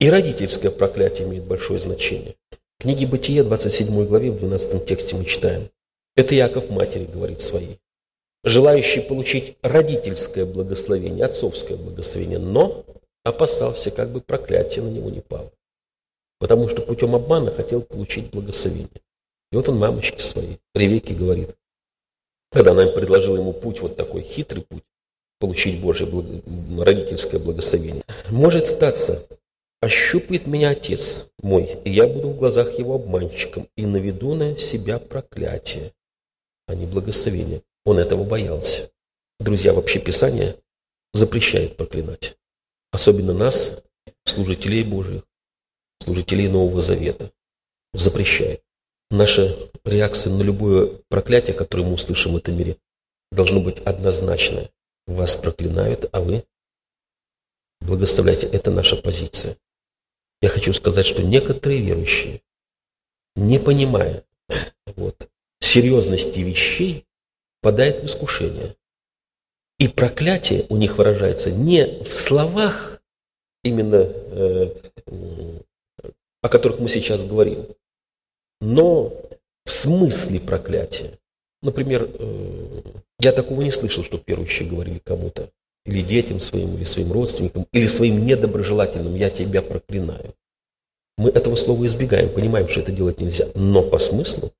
И 0.00 0.08
родительское 0.08 0.70
проклятие 0.70 1.26
имеет 1.26 1.44
большое 1.44 1.80
значение. 1.80 2.36
В 2.78 2.82
книге 2.82 3.06
Бытия, 3.06 3.42
27 3.42 4.06
главе, 4.06 4.30
в 4.30 4.38
12 4.38 4.84
тексте 4.86 5.16
мы 5.16 5.24
читаем. 5.24 5.68
Это 6.14 6.34
Яков 6.34 6.70
матери 6.70 7.04
говорит 7.04 7.40
своей 7.40 7.80
желающий 8.44 9.00
получить 9.00 9.56
родительское 9.62 10.46
благословение, 10.46 11.24
отцовское 11.24 11.76
благословение, 11.76 12.38
но 12.38 12.84
опасался, 13.24 13.90
как 13.90 14.10
бы 14.10 14.20
проклятие 14.20 14.84
на 14.84 14.88
него 14.88 15.10
не 15.10 15.20
пало. 15.20 15.52
Потому 16.38 16.68
что 16.68 16.82
путем 16.82 17.14
обмана 17.14 17.50
хотел 17.50 17.82
получить 17.82 18.30
благословение. 18.30 18.88
И 19.50 19.56
вот 19.56 19.68
он 19.68 19.78
мамочке 19.78 20.22
своей, 20.22 20.58
Ревеке, 20.74 21.14
говорит, 21.14 21.56
когда 22.50 22.72
она 22.72 22.86
предложила 22.86 23.36
ему 23.36 23.52
путь, 23.52 23.80
вот 23.80 23.96
такой 23.96 24.22
хитрый 24.22 24.62
путь, 24.62 24.84
получить 25.38 25.80
Божье 25.80 26.06
благо... 26.06 26.42
родительское 26.84 27.40
благословение. 27.40 28.02
Может 28.30 28.66
статься, 28.66 29.26
ощупает 29.80 30.46
меня 30.46 30.70
отец 30.70 31.30
мой, 31.42 31.78
и 31.84 31.90
я 31.90 32.06
буду 32.06 32.30
в 32.30 32.36
глазах 32.36 32.78
его 32.78 32.94
обманщиком, 32.94 33.68
и 33.76 33.86
наведу 33.86 34.34
на 34.34 34.56
себя 34.56 34.98
проклятие, 34.98 35.92
а 36.66 36.74
не 36.74 36.86
благословение. 36.86 37.62
Он 37.84 37.98
этого 37.98 38.24
боялся. 38.24 38.90
Друзья, 39.40 39.72
вообще 39.72 39.98
Писание 39.98 40.56
запрещает 41.14 41.76
проклинать. 41.76 42.36
Особенно 42.90 43.32
нас, 43.32 43.82
служителей 44.24 44.82
Божьих, 44.82 45.22
служителей 46.02 46.48
Нового 46.48 46.82
Завета. 46.82 47.32
Запрещает. 47.92 48.62
Наша 49.10 49.56
реакция 49.84 50.32
на 50.32 50.42
любое 50.42 51.00
проклятие, 51.08 51.54
которое 51.54 51.84
мы 51.84 51.94
услышим 51.94 52.32
в 52.32 52.36
этом 52.36 52.56
мире, 52.56 52.76
должно 53.32 53.60
быть 53.60 53.78
однозначная. 53.78 54.70
Вас 55.06 55.34
проклинают, 55.34 56.08
а 56.12 56.20
вы 56.20 56.44
благословляете. 57.80 58.46
Это 58.46 58.70
наша 58.70 58.96
позиция. 58.96 59.56
Я 60.42 60.48
хочу 60.50 60.72
сказать, 60.72 61.06
что 61.06 61.22
некоторые 61.22 61.80
верующие, 61.80 62.42
не 63.34 63.58
понимая 63.58 64.24
вот, 64.96 65.28
серьезности 65.60 66.40
вещей, 66.40 67.06
впадает 67.60 68.02
в 68.02 68.06
искушение. 68.06 68.76
И 69.78 69.88
проклятие 69.88 70.66
у 70.68 70.76
них 70.76 70.98
выражается 70.98 71.50
не 71.50 72.02
в 72.02 72.14
словах, 72.14 73.00
именно 73.62 74.06
э, 74.06 74.74
о 76.48 76.50
которых 76.50 76.80
мы 76.80 76.88
сейчас 76.88 77.20
говорим, 77.20 77.66
но 78.62 79.12
в 79.66 79.70
смысле 79.70 80.40
проклятия. 80.40 81.10
Например, 81.60 82.08
э, 82.10 82.82
я 83.20 83.32
такого 83.32 83.60
не 83.60 83.70
слышал, 83.70 84.02
что 84.02 84.18
верующие 84.26 84.66
говорили 84.66 84.98
кому-то, 84.98 85.50
или 85.84 86.00
детям 86.00 86.40
своим, 86.40 86.74
или 86.74 86.84
своим 86.84 87.12
родственникам, 87.12 87.66
или 87.72 87.86
своим 87.86 88.24
недоброжелательным, 88.24 89.14
я 89.14 89.28
тебя 89.28 89.60
проклинаю. 89.60 90.34
Мы 91.18 91.28
этого 91.30 91.54
слова 91.54 91.84
избегаем, 91.86 92.32
понимаем, 92.32 92.68
что 92.68 92.80
это 92.80 92.92
делать 92.92 93.20
нельзя. 93.20 93.48
Но 93.54 93.82
по 93.82 93.98
смыслу 93.98 94.50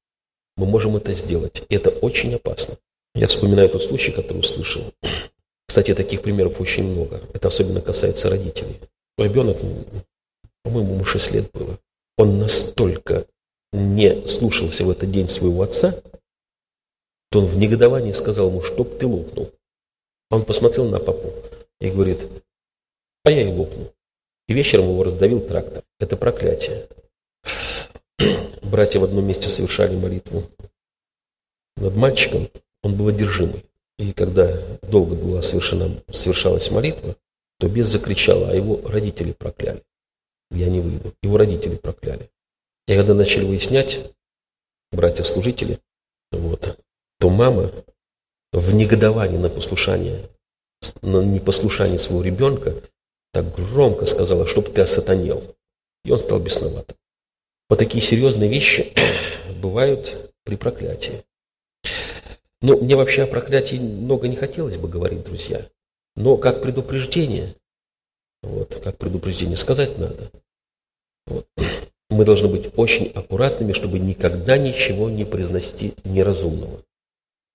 мы 0.59 0.67
можем 0.67 0.97
это 0.97 1.15
сделать. 1.15 1.63
И 1.71 1.75
это 1.75 1.89
очень 1.89 2.35
опасно. 2.35 2.77
Я 3.15 3.29
вспоминаю 3.29 3.71
тот 3.71 3.83
случай, 3.83 4.13
который 4.13 4.41
услышал. 4.41 4.83
Кстати, 5.67 5.95
таких 5.95 6.21
примеров 6.21 6.61
очень 6.61 6.85
много. 6.85 7.23
Это 7.33 7.49
особенно 7.49 7.81
касается 7.81 8.29
родителей. 8.29 8.77
Ребенок, 9.17 9.57
по-моему, 10.63 10.95
ему 10.95 11.05
6 11.05 11.33
лет 11.33 11.51
было. 11.53 11.79
Он 12.17 12.39
настолько 12.39 13.27
не 13.73 14.27
слушался 14.27 14.85
в 14.85 14.91
этот 14.91 15.11
день 15.11 15.29
своего 15.29 15.63
отца, 15.63 15.95
то 17.31 17.41
он 17.41 17.47
в 17.47 17.57
негодовании 17.57 18.13
сказал 18.13 18.49
ему, 18.49 18.63
чтоб 18.63 18.99
ты 18.99 19.07
лопнул. 19.07 19.53
Он 20.31 20.45
посмотрел 20.45 20.89
на 20.89 20.99
папу 20.99 21.33
и 21.81 21.91
говорит, 21.91 22.27
а 23.25 23.31
я 23.31 23.43
и 23.43 23.53
лопнул. 23.53 23.93
И 24.47 24.55
вечером 24.55 24.91
его 24.91 25.05
раздавил 25.05 25.41
трактор. 25.41 25.85
Это 26.01 26.17
проклятие. 26.17 26.89
Братья 28.63 28.99
в 29.01 29.05
одном 29.05 29.27
месте 29.27 29.49
совершали 29.49 29.95
молитву 29.95 30.43
над 31.77 31.95
мальчиком, 31.95 32.49
он 32.83 32.97
был 32.97 33.09
одержимый. 33.09 33.65
И 33.99 34.13
когда 34.13 34.57
долго 34.83 35.15
была 35.15 35.43
совершена, 35.43 36.03
совершалась 36.11 36.71
молитва, 36.71 37.17
то 37.59 37.69
бес 37.69 37.89
закричал, 37.89 38.45
а 38.45 38.55
его 38.55 38.81
родители 38.89 39.33
прокляли. 39.33 39.83
Я 40.51 40.69
не 40.69 40.81
выйду. 40.81 41.15
Его 41.23 41.37
родители 41.37 41.77
прокляли. 41.77 42.31
И 42.87 42.95
когда 42.97 43.15
начали 43.15 43.45
выяснять, 43.45 44.01
братья-служители, 44.93 45.79
вот, 46.33 46.79
то 47.19 47.31
мама 47.31 47.71
в 48.53 48.75
негодовании 48.75 49.39
на 49.39 49.51
послушание, 49.51 50.29
на 51.03 51.23
непослушание 51.23 51.99
своего 51.99 52.23
ребенка 52.23 52.75
так 53.33 53.55
громко 53.55 54.07
сказала, 54.07 54.47
чтобы 54.47 54.71
ты 54.71 54.81
осатанел. 54.81 55.57
И 56.05 56.11
он 56.11 56.19
стал 56.19 56.41
бесноватым. 56.41 56.97
Вот 57.69 57.79
такие 57.79 58.03
серьезные 58.03 58.49
вещи 58.49 58.95
бывают 59.61 60.33
при 60.45 60.57
проклятии. 60.57 61.25
Ну, 62.61 62.81
мне 62.81 62.97
вообще 62.97 63.23
о 63.23 63.27
проклятии 63.27 63.77
много 63.77 64.27
не 64.29 64.37
хотелось 64.37 64.77
бы 64.77 64.89
говорить, 64.89 65.25
друзья. 65.25 65.69
Но 66.17 66.37
как 66.37 66.63
предупреждение, 66.63 67.55
вот, 68.43 68.81
как 68.83 68.97
предупреждение 68.99 69.57
сказать 69.57 69.99
надо. 69.99 70.31
Вот. 71.27 71.47
Мы 72.11 72.25
должны 72.25 72.49
быть 72.49 72.73
очень 72.77 73.13
аккуратными, 73.15 73.73
чтобы 73.73 73.99
никогда 73.99 74.57
ничего 74.57 75.11
не 75.11 75.25
произнести 75.25 75.95
неразумного. 76.05 76.83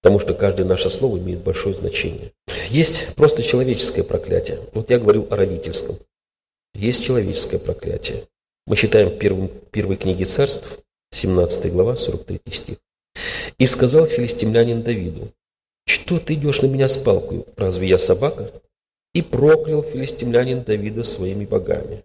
Потому 0.02 0.20
что 0.20 0.34
каждое 0.34 0.66
наше 0.66 0.90
слово 0.90 1.18
имеет 1.18 1.40
большое 1.40 1.74
значение. 1.74 2.34
Есть 2.70 3.16
просто 3.16 3.42
человеческое 3.42 4.04
проклятие. 4.04 4.60
Вот 4.74 4.90
я 4.90 5.00
говорил 5.00 5.28
о 5.32 5.36
родительском. 5.36 5.98
Есть 6.74 7.04
человеческое 7.04 7.60
проклятие. 7.60 8.28
Мы 8.68 8.76
читаем 8.76 9.10
в 9.10 9.18
первом, 9.18 9.50
первой 9.72 9.96
книге 9.96 10.26
царств, 10.26 10.80
17 11.12 11.72
глава, 11.72 11.96
43 11.96 12.42
стих. 12.52 12.78
И 13.58 13.66
сказал 13.66 14.06
филистимлянин 14.06 14.84
Давиду, 14.84 15.32
что 15.86 16.20
ты 16.20 16.34
идешь 16.34 16.62
на 16.62 16.68
меня 16.68 16.88
с 16.88 16.98
палкой, 16.98 17.46
разве 17.56 17.88
я 17.88 18.00
собака? 18.00 18.52
И 19.14 19.22
проклял 19.22 19.84
филистимлянин 19.84 20.64
Давида 20.64 21.04
своими 21.04 21.46
богами. 21.46 22.04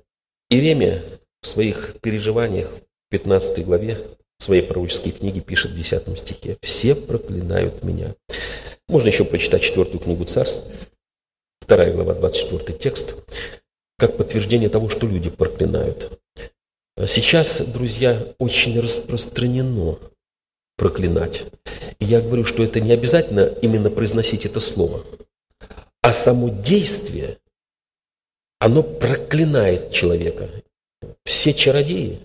Иеремия 0.51 1.03
в 1.43 1.47
своих 1.47 1.97
переживаниях 2.01 2.71
в 2.71 3.11
15 3.11 3.65
главе 3.65 4.01
своей 4.39 4.63
пророческой 4.63 5.13
книги 5.13 5.41
пишет 5.41 5.73
в 5.73 5.77
10 5.77 6.19
стихе 6.19 6.57
«Все 6.63 6.95
проклинают 6.95 7.83
меня». 7.83 8.15
Можно 8.89 9.09
еще 9.09 9.25
прочитать 9.25 9.63
четвертую 9.63 10.01
книгу 10.01 10.25
царств, 10.25 10.63
вторая 11.61 11.93
глава, 11.93 12.15
24 12.15 12.79
текст, 12.79 13.17
как 13.99 14.17
подтверждение 14.17 14.69
того, 14.69 14.89
что 14.89 15.07
люди 15.07 15.29
проклинают. 15.29 16.19
Сейчас, 17.07 17.61
друзья, 17.61 18.35
очень 18.39 18.79
распространено 18.81 19.99
проклинать. 20.77 21.45
И 21.99 22.05
я 22.05 22.21
говорю, 22.21 22.45
что 22.45 22.65
это 22.65 22.81
не 22.81 22.93
обязательно 22.93 23.53
именно 23.61 23.91
произносить 23.91 24.47
это 24.47 24.61
слово, 24.61 25.05
а 26.09 26.13
само 26.15 26.49
действие, 26.49 27.37
оно 28.59 28.83
проклинает 28.83 29.93
человека. 29.93 30.49
Все 31.23 31.53
чародеи, 31.53 32.19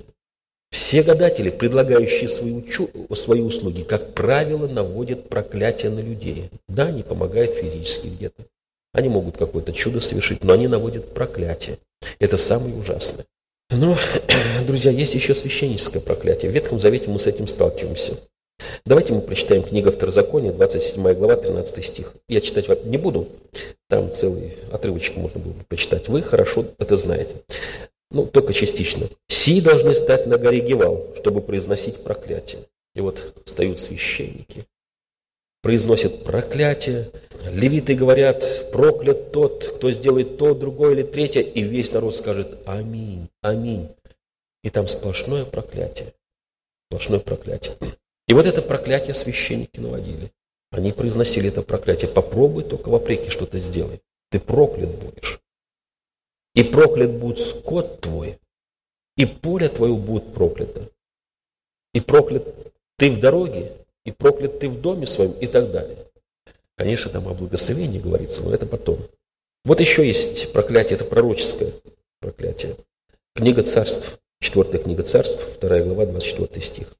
все 0.72 1.04
гадатели, 1.04 1.50
предлагающие 1.50 2.30
свои, 2.30 2.54
учу, 2.54 2.90
свои 3.13 3.42
услуги, 3.42 3.84
как 3.84 4.13
правило, 4.13 4.68
наводят 4.68 5.28
проклятие 5.28 5.92
на 5.92 6.00
людей. 6.00 6.50
Да, 6.70 6.86
они 6.86 7.04
помогают 7.04 7.56
физически 7.56 8.08
где-то. 8.08 8.46
Они 8.94 9.10
могут 9.10 9.36
какое-то 9.36 9.74
чудо 9.74 10.00
совершить, 10.00 10.46
но 10.46 10.54
они 10.54 10.70
наводят 10.70 11.13
проклятие. 11.13 11.78
Это 12.20 12.38
самое 12.38 12.74
ужасное. 12.75 13.25
Но, 13.70 13.98
друзья, 14.66 14.92
есть 14.92 15.13
еще 15.13 15.36
священническое 15.36 16.02
проклятие. 16.02 16.52
В 16.52 16.54
Ветхом 16.54 16.80
Завете 16.80 17.10
мы 17.10 17.20
с 17.20 17.28
этим 17.28 17.50
сталкиваемся. 17.50 18.13
Давайте 18.86 19.13
мы 19.13 19.22
прочитаем 19.22 19.63
книгу 19.63 19.91
Второзакония, 19.91 20.51
27 20.51 21.13
глава, 21.13 21.36
13 21.36 21.86
стих. 21.86 22.13
Я 22.27 22.41
читать 22.41 22.86
не 22.86 22.98
буду, 22.98 23.27
там 23.89 24.12
целый 24.12 24.53
отрывочек 24.72 25.17
можно 25.17 25.39
было 25.39 25.53
бы 25.53 25.63
прочитать. 25.67 26.08
Вы 26.08 26.22
хорошо 26.22 26.65
это 26.79 26.98
знаете. 26.98 27.36
Ну, 28.12 28.25
только 28.27 28.53
частично. 28.53 29.08
«Си 29.27 29.60
должны 29.60 29.96
стать 29.96 30.27
на 30.27 30.38
горе 30.38 30.60
Гевал, 30.60 31.08
чтобы 31.17 31.41
произносить 31.41 32.03
проклятие». 32.03 32.62
И 32.96 33.01
вот 33.01 33.41
встают 33.46 33.79
священники, 33.79 34.67
произносят 35.63 36.24
проклятие. 36.24 37.10
Левиты 37.51 37.96
говорят, 37.96 38.72
проклят 38.72 39.32
тот, 39.32 39.65
кто 39.77 39.91
сделает 39.91 40.38
то, 40.38 40.53
другое 40.53 40.93
или 40.93 41.03
третье, 41.03 41.41
и 41.41 41.62
весь 41.63 41.91
народ 41.91 42.15
скажет 42.15 42.60
«Аминь, 42.65 43.29
аминь». 43.41 43.89
И 44.63 44.70
там 44.70 44.88
сплошное 44.88 45.43
проклятие. 45.43 46.13
Сплошное 46.88 47.20
проклятие. 47.20 47.74
И 48.34 48.36
вот 48.36 48.48
это 48.48 48.63
проклятие 48.63 49.13
священники 49.13 49.80
наводили. 49.80 50.32
Они 50.72 50.92
произносили 50.92 51.50
это 51.50 51.62
проклятие. 51.62 52.10
Попробуй 52.10 52.63
только 52.63 52.90
вопреки 52.90 53.30
что-то 53.30 53.60
сделай. 53.60 54.02
Ты 54.32 54.40
проклят 54.40 54.90
будешь. 54.90 55.40
И 56.56 56.63
проклят 56.63 57.12
будет 57.12 57.38
скот 57.38 58.02
твой, 58.02 58.40
и 59.18 59.28
поле 59.28 59.70
твое 59.70 59.94
будет 59.94 60.34
проклято. 60.34 60.90
И 61.94 62.00
проклят 62.00 62.48
ты 62.98 63.12
в 63.12 63.20
дороге, 63.20 63.72
и 64.04 64.12
проклят 64.12 64.58
ты 64.58 64.68
в 64.68 64.82
доме 64.82 65.06
своем, 65.06 65.34
и 65.34 65.46
так 65.46 65.70
далее. 65.70 66.00
Конечно, 66.75 67.12
там 67.12 67.28
о 67.28 67.36
благословении 67.36 68.00
говорится, 68.00 68.42
но 68.42 68.52
это 68.52 68.66
потом. 68.66 68.98
Вот 69.63 69.80
еще 69.80 70.08
есть 70.08 70.52
проклятие, 70.54 70.96
это 70.96 71.06
пророческое 71.06 71.72
проклятие. 72.20 72.78
Книга 73.36 73.62
царств, 73.62 74.20
четвертая 74.40 74.82
книга 74.82 75.04
царств, 75.04 75.40
вторая 75.56 75.84
глава, 75.84 76.08
24 76.08 76.66
стих. 76.66 76.96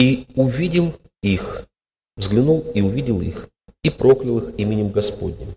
«И 0.00 0.26
увидел 0.34 0.94
их, 1.22 1.68
взглянул 2.16 2.64
и 2.74 2.80
увидел 2.80 3.20
их, 3.20 3.50
и 3.84 3.90
проклял 3.90 4.38
их 4.38 4.58
именем 4.58 4.88
Господним. 4.88 5.54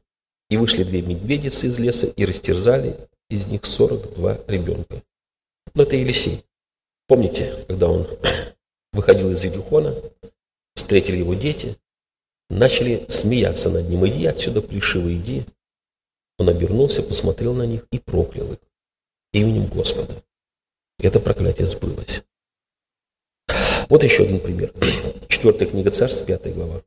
И 0.50 0.58
вышли 0.58 0.84
две 0.84 1.02
медведицы 1.02 1.68
из 1.68 1.80
леса 1.80 2.08
и 2.08 2.26
растерзали 2.26 3.08
из 3.30 3.46
них 3.48 3.64
42 3.64 4.40
ребенка. 4.48 5.02
Но 5.74 5.84
это 5.84 5.96
Елисей. 5.96 6.44
Помните, 7.08 7.66
когда 7.70 7.88
он 7.88 8.06
выходил 8.92 9.32
из 9.32 9.46
Илюхона, 9.46 9.96
встретили 10.76 11.18
его 11.18 11.36
дети, 11.36 11.78
начали 12.50 13.06
смеяться 13.08 13.70
над 13.70 13.90
ним. 13.90 14.06
«Иди 14.06 14.26
отсюда, 14.26 14.62
плешиво, 14.62 15.14
иди!» 15.14 15.46
Он 16.38 16.50
обернулся, 16.50 17.02
посмотрел 17.02 17.54
на 17.54 17.64
них 17.64 17.88
и 17.92 18.00
проклял 18.00 18.52
их 18.52 18.60
именем 19.32 19.68
Господа. 19.68 20.14
Это 21.00 21.22
проклятие 21.22 21.68
сбылось. 21.68 22.24
Вот 23.90 24.04
еще 24.04 24.24
один 24.24 24.40
пример. 24.40 24.72
Четвертая 25.28 25.68
книга 25.68 25.92
Царств, 25.92 26.26
пятая 26.26 26.54
глава. 26.54 26.82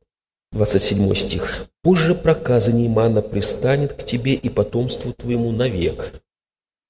27 0.51 1.13
стих. 1.13 1.67
«Пусть 1.83 2.01
же 2.01 2.15
проказа 2.15 2.71
Неймана 2.71 3.21
пристанет 3.21 3.93
к 3.93 4.05
тебе 4.05 4.33
и 4.33 4.49
потомству 4.49 5.13
твоему 5.13 5.51
навек, 5.51 6.13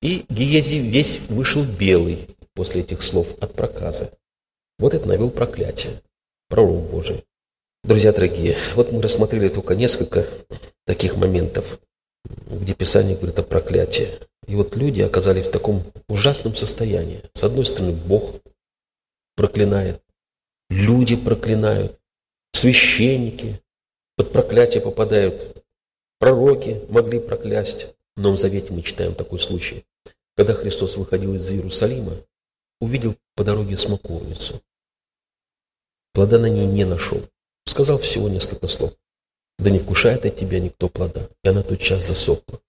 и 0.02 0.26
Гиези 0.30 0.76
весь 0.76 1.20
вышел 1.30 1.64
белый 1.64 2.28
после 2.54 2.82
этих 2.82 3.02
слов 3.02 3.28
от 3.42 3.54
проказа. 3.54 4.12
Вот 4.80 4.94
это 4.94 5.08
навел 5.08 5.32
проклятие. 5.32 6.02
Пророк 6.50 6.90
Божий. 6.90 7.24
Друзья 7.84 8.14
дорогие, 8.14 8.58
вот 8.76 8.92
мы 8.92 9.02
рассмотрели 9.02 9.50
только 9.50 9.76
несколько 9.76 10.28
таких 10.86 11.18
моментов, 11.18 11.80
где 12.48 12.74
Писание 12.74 13.16
говорит 13.16 13.40
о 13.40 13.44
проклятии. 13.44 14.10
И 14.48 14.56
вот 14.56 14.76
люди 14.76 15.02
оказались 15.02 15.46
в 15.46 15.52
таком 15.52 15.84
ужасном 16.08 16.56
состоянии. 16.56 17.22
С 17.34 17.44
одной 17.44 17.66
стороны, 17.66 17.92
Бог 17.92 18.36
проклинает, 19.38 20.04
люди 20.70 21.16
проклинают, 21.16 21.98
священники 22.54 23.62
под 24.18 24.34
проклятие 24.34 24.82
попадают, 24.82 25.64
пророки 26.20 26.82
могли 26.90 27.20
проклясть. 27.20 27.88
В 28.16 28.22
Новом 28.22 28.38
Завете 28.38 28.74
мы 28.74 28.82
читаем 28.82 29.14
такой 29.14 29.38
случай. 29.38 29.86
Когда 30.36 30.56
Христос 30.56 30.98
выходил 30.98 31.36
из 31.36 31.50
Иерусалима, 31.52 32.14
увидел 32.82 33.16
по 33.36 33.44
дороге 33.44 33.78
смоковницу. 33.78 34.60
Плода 36.14 36.40
на 36.40 36.48
ней 36.48 36.66
не 36.66 36.84
нашел. 36.84 37.22
Сказал 37.66 38.00
всего 38.00 38.28
несколько 38.28 38.68
слов. 38.68 38.94
Да 39.60 39.70
не 39.70 39.78
вкушает 39.78 40.26
от 40.26 40.36
тебя 40.36 40.60
никто 40.60 40.90
плода. 40.90 41.30
И 41.44 41.48
она 41.48 41.62
тот 41.62 41.80
час 41.80 42.08
засохла. 42.08 42.60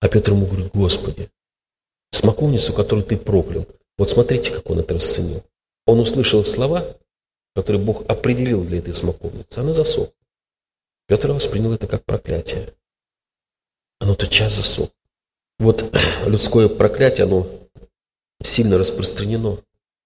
А 0.00 0.08
Петр 0.08 0.30
ему 0.30 0.46
говорит, 0.46 0.70
Господи, 0.72 1.28
смоковницу, 2.12 2.72
которую 2.72 3.04
ты 3.04 3.16
проклял, 3.16 3.66
вот 3.96 4.10
смотрите, 4.10 4.52
как 4.52 4.70
он 4.70 4.78
это 4.78 4.94
расценил. 4.94 5.42
Он 5.88 6.00
услышал 6.00 6.44
слова, 6.44 6.98
которые 7.54 7.82
Бог 7.82 8.04
определил 8.10 8.62
для 8.62 8.80
этой 8.80 8.92
смоковницы. 8.92 9.60
Она 9.60 9.72
засохла. 9.72 10.12
Петр 11.06 11.32
воспринял 11.32 11.72
это 11.72 11.86
как 11.86 12.04
проклятие. 12.04 12.74
Оно 13.98 14.14
тотчас 14.14 14.52
засох. 14.52 14.90
Вот 15.58 15.90
людское 16.26 16.68
проклятие, 16.68 17.24
оно 17.24 17.48
сильно 18.42 18.76
распространено, 18.76 19.62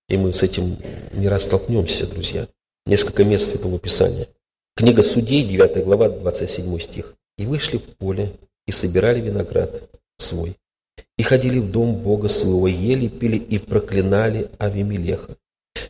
и 0.08 0.16
мы 0.16 0.32
с 0.32 0.44
этим 0.44 0.78
не 1.14 1.26
раз 1.26 1.46
столкнемся, 1.46 2.06
друзья. 2.06 2.46
Несколько 2.86 3.24
мест 3.24 3.50
Святого 3.50 3.80
Писания. 3.80 4.28
Книга 4.76 5.02
Судей, 5.02 5.44
9 5.44 5.84
глава, 5.84 6.10
27 6.10 6.78
стих. 6.78 7.16
«И 7.38 7.44
вышли 7.44 7.78
в 7.78 7.96
поле, 7.96 8.36
и 8.66 8.70
собирали 8.70 9.20
виноград 9.20 9.82
свой, 10.16 10.56
и 11.18 11.24
ходили 11.24 11.58
в 11.58 11.72
дом 11.72 11.96
Бога 11.96 12.28
своего, 12.28 12.68
ели, 12.68 13.08
пили 13.08 13.36
и 13.36 13.58
проклинали 13.58 14.48
Авимелеха, 14.58 15.36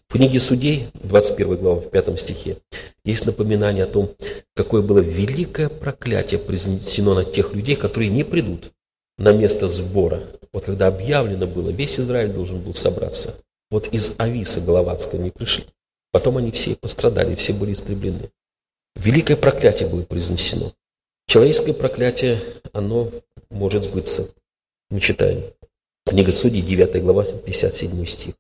в 0.09 0.13
книге 0.13 0.41
Судей, 0.41 0.89
21 0.95 1.57
глава, 1.57 1.81
в 1.81 1.91
5 1.91 2.21
стихе, 2.21 2.59
есть 3.05 3.25
напоминание 3.25 3.85
о 3.85 3.89
том, 3.89 4.15
какое 4.55 4.83
было 4.83 4.99
великое 4.99 5.69
проклятие 5.69 6.39
произнесено 6.39 7.15
на 7.15 7.25
тех 7.25 7.55
людей, 7.55 7.77
которые 7.77 8.11
не 8.11 8.25
придут 8.25 8.73
на 9.19 9.33
место 9.33 9.69
сбора. 9.69 10.23
Вот 10.53 10.65
когда 10.65 10.89
объявлено 10.89 11.47
было, 11.47 11.71
весь 11.71 11.99
Израиль 11.99 12.33
должен 12.33 12.61
был 12.61 12.75
собраться. 12.75 13.35
Вот 13.71 13.89
из 13.95 14.13
Ависа 14.19 14.61
Головацкого 14.61 15.23
не 15.23 15.31
пришли. 15.31 15.65
Потом 16.11 16.37
они 16.37 16.51
все 16.51 16.77
пострадали, 16.77 17.35
все 17.35 17.55
были 17.55 17.73
истреблены. 17.73 18.31
Великое 18.97 19.37
проклятие 19.37 19.89
было 19.89 20.03
произнесено. 20.03 20.73
Человеческое 21.27 21.73
проклятие, 21.73 22.43
оно 22.75 23.11
может 23.51 23.85
сбыться. 23.85 24.29
Мы 24.91 25.01
читаем. 25.01 25.43
Книга 26.05 26.33
Судей, 26.33 26.61
9 26.61 27.03
глава, 27.03 27.25
57 27.25 28.05
стих. 28.05 28.35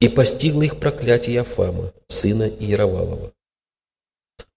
И 0.00 0.08
постигло 0.08 0.62
их 0.62 0.78
проклятие 0.78 1.40
Афама, 1.40 1.92
сына 2.08 2.44
Иеровалова. 2.44 3.32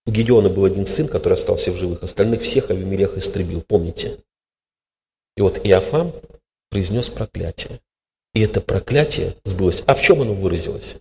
У 0.07 0.11
Гедеона 0.11 0.49
был 0.49 0.65
один 0.65 0.85
сын, 0.85 1.07
который 1.07 1.33
остался 1.33 1.71
в 1.71 1.77
живых, 1.77 2.03
остальных 2.03 2.41
всех 2.41 2.69
Авимелех 2.69 3.17
истребил, 3.17 3.61
помните? 3.61 4.19
И 5.35 5.41
вот 5.41 5.65
Иофам 5.65 6.13
произнес 6.69 7.09
проклятие. 7.09 7.79
И 8.33 8.41
это 8.41 8.61
проклятие 8.61 9.35
сбылось. 9.45 9.83
А 9.87 9.95
в 9.95 10.01
чем 10.01 10.21
оно 10.21 10.33
выразилось? 10.33 10.97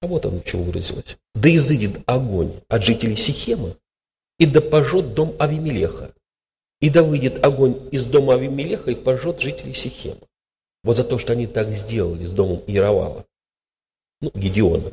А 0.00 0.06
вот 0.06 0.26
оно 0.26 0.40
чем 0.40 0.62
выразилось. 0.62 1.16
Да 1.34 1.54
изыдет 1.54 2.02
огонь 2.06 2.60
от 2.68 2.82
жителей 2.82 3.16
Сихема, 3.16 3.76
и 4.38 4.46
да 4.46 4.60
пожжет 4.60 5.14
дом 5.14 5.34
Авимелеха. 5.38 6.12
И 6.80 6.90
да 6.90 7.02
выйдет 7.02 7.44
огонь 7.44 7.88
из 7.90 8.04
дома 8.04 8.34
Авимелеха 8.34 8.90
и 8.90 8.94
пожжет 8.94 9.40
жителей 9.40 9.74
Сихема. 9.74 10.27
Вот 10.84 10.96
за 10.96 11.04
то, 11.04 11.18
что 11.18 11.32
они 11.32 11.46
так 11.46 11.70
сделали 11.70 12.24
с 12.24 12.30
домом 12.30 12.62
Иеровала, 12.66 13.26
ну, 14.20 14.30
Гедеона. 14.34 14.92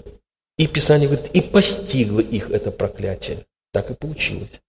И 0.58 0.68
Писание 0.68 1.10
говорит, 1.10 1.32
и 1.34 1.42
постигло 1.42 2.20
их 2.20 2.50
это 2.50 2.72
проклятие. 2.72 3.46
Так 3.72 3.92
и 3.92 3.94
получилось. 3.94 4.62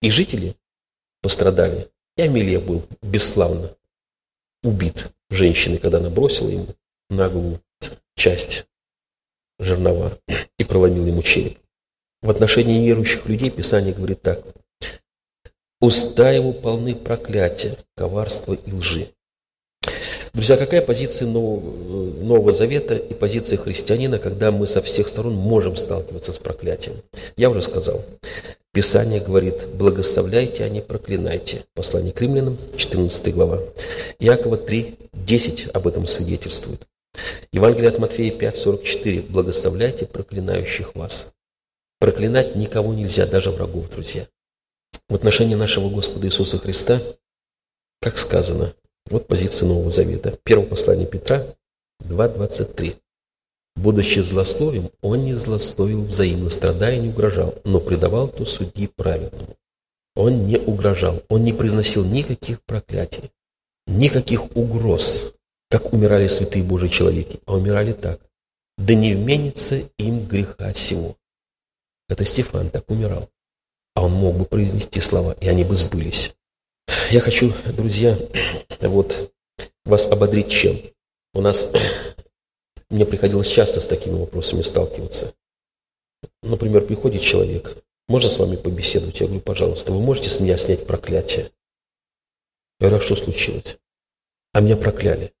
И 0.00 0.10
жители 0.10 0.56
пострадали. 1.22 1.90
И 2.16 2.22
Амелия 2.22 2.60
был 2.60 2.86
бесславно 3.02 3.74
убит 4.62 5.08
женщиной, 5.30 5.78
когда 5.78 5.98
она 5.98 6.10
бросила 6.10 6.48
ему 6.48 6.66
на 7.10 7.28
голову 7.28 7.60
часть 8.16 8.66
жернова 9.58 10.18
и 10.58 10.64
проломила 10.64 11.06
ему 11.06 11.22
череп. 11.22 11.58
В 12.22 12.30
отношении 12.30 12.78
неверующих 12.78 13.26
людей 13.26 13.50
Писание 13.50 13.92
говорит 13.92 14.22
так. 14.22 14.42
Уста 15.80 16.30
его 16.30 16.52
полны 16.52 16.94
проклятия, 16.94 17.76
коварства 17.94 18.54
и 18.54 18.72
лжи. 18.72 19.12
Друзья, 20.34 20.56
какая 20.56 20.82
позиция 20.82 21.28
Нового, 21.28 21.70
Нового 22.20 22.52
Завета 22.52 22.96
и 22.96 23.14
позиция 23.14 23.56
христианина, 23.56 24.18
когда 24.18 24.50
мы 24.50 24.66
со 24.66 24.82
всех 24.82 25.06
сторон 25.06 25.34
можем 25.34 25.76
сталкиваться 25.76 26.32
с 26.32 26.38
проклятием? 26.38 26.96
Я 27.36 27.50
уже 27.50 27.62
сказал. 27.62 28.04
Писание 28.72 29.20
говорит, 29.20 29.68
благословляйте, 29.74 30.64
а 30.64 30.68
не 30.68 30.80
проклинайте. 30.80 31.64
Послание 31.74 32.12
к 32.12 32.20
римлянам, 32.20 32.58
14 32.76 33.32
глава. 33.32 33.60
Иакова 34.18 34.56
3, 34.56 34.96
10 35.12 35.68
об 35.72 35.86
этом 35.86 36.08
свидетельствует. 36.08 36.80
Евангелие 37.52 37.90
от 37.90 38.00
Матфея 38.00 38.32
5, 38.32 38.56
44. 38.56 39.22
Благословляйте 39.22 40.04
проклинающих 40.04 40.96
вас. 40.96 41.28
Проклинать 42.00 42.56
никого 42.56 42.92
нельзя, 42.92 43.26
даже 43.26 43.52
врагов, 43.52 43.88
друзья. 43.88 44.26
в 45.08 45.14
отношении 45.14 45.54
нашего 45.54 45.88
Господа 45.90 46.26
Иисуса 46.26 46.58
Христа, 46.58 47.00
как 48.00 48.18
сказано, 48.18 48.74
вот 49.06 49.26
позиция 49.26 49.68
Нового 49.68 49.90
Завета. 49.90 50.38
Первое 50.44 50.66
послание 50.66 51.06
Петра 51.06 51.46
2.23. 52.02 52.96
Будучи 53.76 54.20
злословием, 54.20 54.90
он 55.02 55.24
не 55.24 55.34
злословил 55.34 56.04
взаимно, 56.04 56.48
страдая 56.50 56.98
не 56.98 57.08
угрожал, 57.08 57.54
но 57.64 57.80
предавал 57.80 58.28
то 58.28 58.44
судьи 58.44 58.86
праведному. 58.86 59.56
Он 60.14 60.46
не 60.46 60.58
угрожал, 60.58 61.22
он 61.28 61.42
не 61.42 61.52
произносил 61.52 62.04
никаких 62.04 62.62
проклятий, 62.62 63.32
никаких 63.86 64.56
угроз, 64.56 65.34
как 65.70 65.92
умирали 65.92 66.28
святые 66.28 66.62
Божьи 66.62 66.88
человеки, 66.88 67.40
а 67.46 67.56
умирали 67.56 67.92
так. 67.92 68.20
Да 68.78 68.94
не 68.94 69.14
вменится 69.14 69.76
им 69.98 70.24
греха 70.26 70.72
всего. 70.72 71.16
Это 72.08 72.24
Стефан 72.24 72.70
так 72.70 72.88
умирал. 72.90 73.28
А 73.94 74.04
он 74.04 74.12
мог 74.12 74.36
бы 74.36 74.44
произнести 74.44 75.00
слова, 75.00 75.36
и 75.40 75.48
они 75.48 75.64
бы 75.64 75.76
сбылись. 75.76 76.34
Я 77.14 77.20
хочу, 77.20 77.52
друзья, 77.76 78.18
вот 78.80 79.32
вас 79.84 80.06
ободрить 80.10 80.50
чем? 80.50 80.80
У 81.32 81.40
нас, 81.40 81.70
мне 82.90 83.06
приходилось 83.06 83.46
часто 83.46 83.80
с 83.80 83.86
такими 83.86 84.18
вопросами 84.18 84.62
сталкиваться. 84.62 85.32
Например, 86.42 86.84
приходит 86.84 87.22
человек, 87.22 87.76
можно 88.08 88.28
с 88.28 88.38
вами 88.38 88.56
побеседовать? 88.56 89.20
Я 89.20 89.26
говорю, 89.26 89.42
пожалуйста, 89.42 89.92
вы 89.92 90.00
можете 90.00 90.28
с 90.28 90.40
меня 90.40 90.56
снять 90.56 90.88
проклятие? 90.88 91.52
Я 92.80 92.88
говорю, 92.88 92.96
а 92.96 93.00
что 93.00 93.14
случилось? 93.14 93.78
А 94.52 94.60
меня 94.60 94.76
прокляли. 94.76 95.32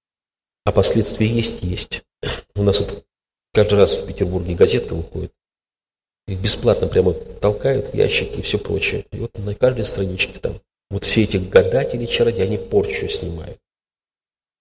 А 0.64 0.70
последствия 0.70 1.26
есть? 1.26 1.64
Есть. 1.64 2.04
У 2.54 2.62
нас 2.62 2.78
вот 2.78 3.04
каждый 3.52 3.80
раз 3.80 3.94
в 3.94 4.06
Петербурге 4.06 4.54
газетка 4.54 4.94
выходит. 4.94 5.32
Их 6.28 6.40
бесплатно 6.40 6.86
прямо 6.86 7.14
толкают 7.14 7.92
ящики 7.94 8.38
и 8.38 8.42
все 8.42 8.58
прочее. 8.58 9.06
И 9.10 9.18
вот 9.18 9.36
на 9.38 9.56
каждой 9.56 9.84
страничке 9.86 10.38
там 10.38 10.60
вот 10.94 11.02
все 11.02 11.24
эти 11.24 11.38
гадатели, 11.38 12.06
чародеи, 12.06 12.44
они 12.44 12.56
порчу 12.56 13.08
снимают. 13.08 13.58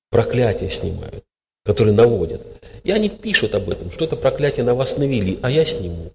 Проклятие 0.09 0.71
снимают, 0.71 1.23
которые 1.63 1.93
наводят. 1.93 2.41
И 2.83 2.89
они 2.89 3.09
пишут 3.09 3.53
об 3.53 3.69
этом, 3.69 3.91
что 3.91 4.05
это 4.05 4.15
проклятие 4.15 4.65
на 4.65 4.73
вас 4.73 4.97
навели, 4.97 5.37
а 5.43 5.51
я 5.51 5.63
сниму. 5.63 6.11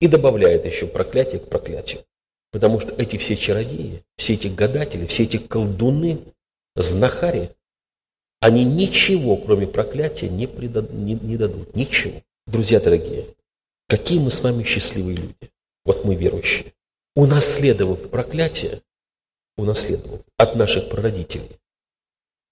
И 0.00 0.08
добавляют 0.08 0.66
еще 0.66 0.88
проклятие 0.88 1.40
к 1.40 1.48
проклятию. 1.48 2.02
Потому 2.50 2.80
что 2.80 2.92
эти 3.00 3.18
все 3.18 3.36
чародеи, 3.36 4.02
все 4.16 4.34
эти 4.34 4.48
гадатели, 4.48 5.06
все 5.06 5.22
эти 5.22 5.36
колдуны, 5.36 6.18
знахари, 6.74 7.50
они 8.40 8.64
ничего, 8.64 9.36
кроме 9.36 9.68
проклятия, 9.68 10.28
не, 10.28 10.48
предад, 10.48 10.92
не, 10.92 11.14
не 11.14 11.36
дадут. 11.36 11.76
Ничего. 11.76 12.20
Друзья 12.48 12.80
дорогие, 12.80 13.26
какие 13.88 14.18
мы 14.18 14.32
с 14.32 14.42
вами 14.42 14.64
счастливые 14.64 15.18
люди. 15.18 15.52
Вот 15.84 16.04
мы 16.04 16.16
верующие. 16.16 16.72
Унаследовав 17.14 18.10
проклятие, 18.10 18.82
унаследовав 19.56 20.20
от 20.36 20.56
наших 20.56 20.88
прародителей. 20.88 21.58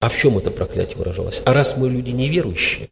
А 0.01 0.09
в 0.09 0.17
чем 0.17 0.39
это 0.39 0.51
проклятие 0.51 0.97
выражалось? 0.97 1.43
А 1.45 1.53
раз 1.53 1.77
мы 1.77 1.89
люди 1.91 2.11
неверующие, 2.11 2.91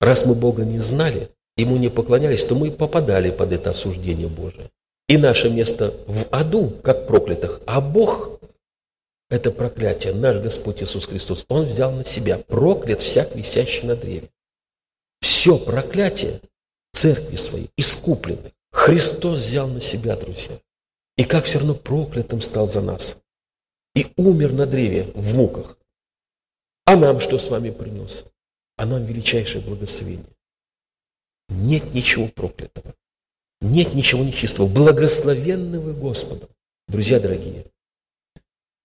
раз 0.00 0.24
мы 0.24 0.34
Бога 0.34 0.64
не 0.64 0.78
знали, 0.78 1.30
Ему 1.56 1.76
не 1.76 1.90
поклонялись, 1.90 2.44
то 2.44 2.54
мы 2.54 2.70
попадали 2.70 3.30
под 3.30 3.52
это 3.52 3.70
осуждение 3.70 4.28
Божие. 4.28 4.70
И 5.08 5.18
наше 5.18 5.50
место 5.50 5.92
в 6.06 6.26
аду, 6.30 6.70
как 6.82 7.06
проклятых, 7.06 7.60
а 7.66 7.82
Бог 7.82 8.40
это 9.28 9.50
проклятие, 9.50 10.14
наш 10.14 10.38
Господь 10.38 10.82
Иисус 10.82 11.06
Христос, 11.06 11.44
Он 11.48 11.66
взял 11.66 11.92
на 11.92 12.04
себя, 12.04 12.38
проклят 12.38 13.02
всяк 13.02 13.36
висящий 13.36 13.86
на 13.86 13.94
древе. 13.94 14.30
Все 15.20 15.58
проклятие 15.58 16.40
церкви 16.92 17.36
своей, 17.36 17.70
искупленной, 17.76 18.54
Христос 18.72 19.40
взял 19.40 19.68
на 19.68 19.80
себя, 19.80 20.16
друзья. 20.16 20.56
И 21.20 21.24
как 21.24 21.44
все 21.44 21.58
равно 21.58 21.74
проклятым 21.74 22.40
стал 22.40 22.66
за 22.66 22.80
нас. 22.80 23.18
И 23.94 24.10
умер 24.16 24.54
на 24.54 24.64
древе 24.64 25.12
в 25.14 25.36
муках. 25.36 25.76
А 26.86 26.96
нам 26.96 27.20
что 27.20 27.38
с 27.38 27.50
вами 27.50 27.68
принес? 27.68 28.24
А 28.78 28.86
нам 28.86 29.04
величайшее 29.04 29.62
благословение. 29.62 30.34
Нет 31.50 31.92
ничего 31.92 32.26
проклятого. 32.28 32.94
Нет 33.60 33.92
ничего 33.92 34.24
нечистого. 34.24 34.66
Благословенного 34.66 35.92
Господа. 35.92 36.48
Друзья 36.88 37.20
дорогие, 37.20 37.66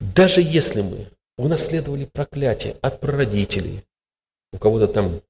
даже 0.01 0.41
если 0.41 0.81
мы 0.81 1.07
унаследовали 1.37 2.03
проклятие 2.03 2.73
от 2.81 2.99
прародителей, 2.99 3.85
у 4.51 4.57
кого-то 4.57 4.89
там 4.89 5.21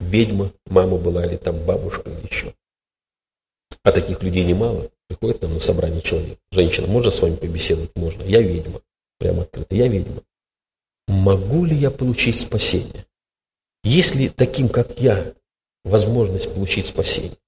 ведьма, 0.00 0.54
мама 0.64 0.96
была, 0.96 1.26
или 1.26 1.36
там 1.36 1.62
бабушка, 1.66 2.08
или 2.08 2.26
еще. 2.26 2.54
А 3.82 3.92
таких 3.92 4.22
людей 4.22 4.46
немало. 4.46 4.90
Приходит 5.08 5.42
нам 5.42 5.54
на 5.54 5.60
собрание 5.60 6.02
человек. 6.02 6.38
Женщина, 6.52 6.86
можно 6.86 7.10
с 7.10 7.20
вами 7.20 7.36
побеседовать? 7.36 7.96
Можно. 7.96 8.22
Я 8.22 8.42
ведьма. 8.42 8.82
Прямо 9.18 9.42
открыто. 9.42 9.74
Я 9.74 9.88
ведьма. 9.88 10.22
Могу 11.08 11.64
ли 11.64 11.74
я 11.74 11.90
получить 11.90 12.38
спасение? 12.38 13.06
Есть 13.82 14.14
ли 14.14 14.28
таким, 14.28 14.68
как 14.68 15.00
я, 15.00 15.32
возможность 15.84 16.52
получить 16.52 16.86
спасение? 16.86 17.38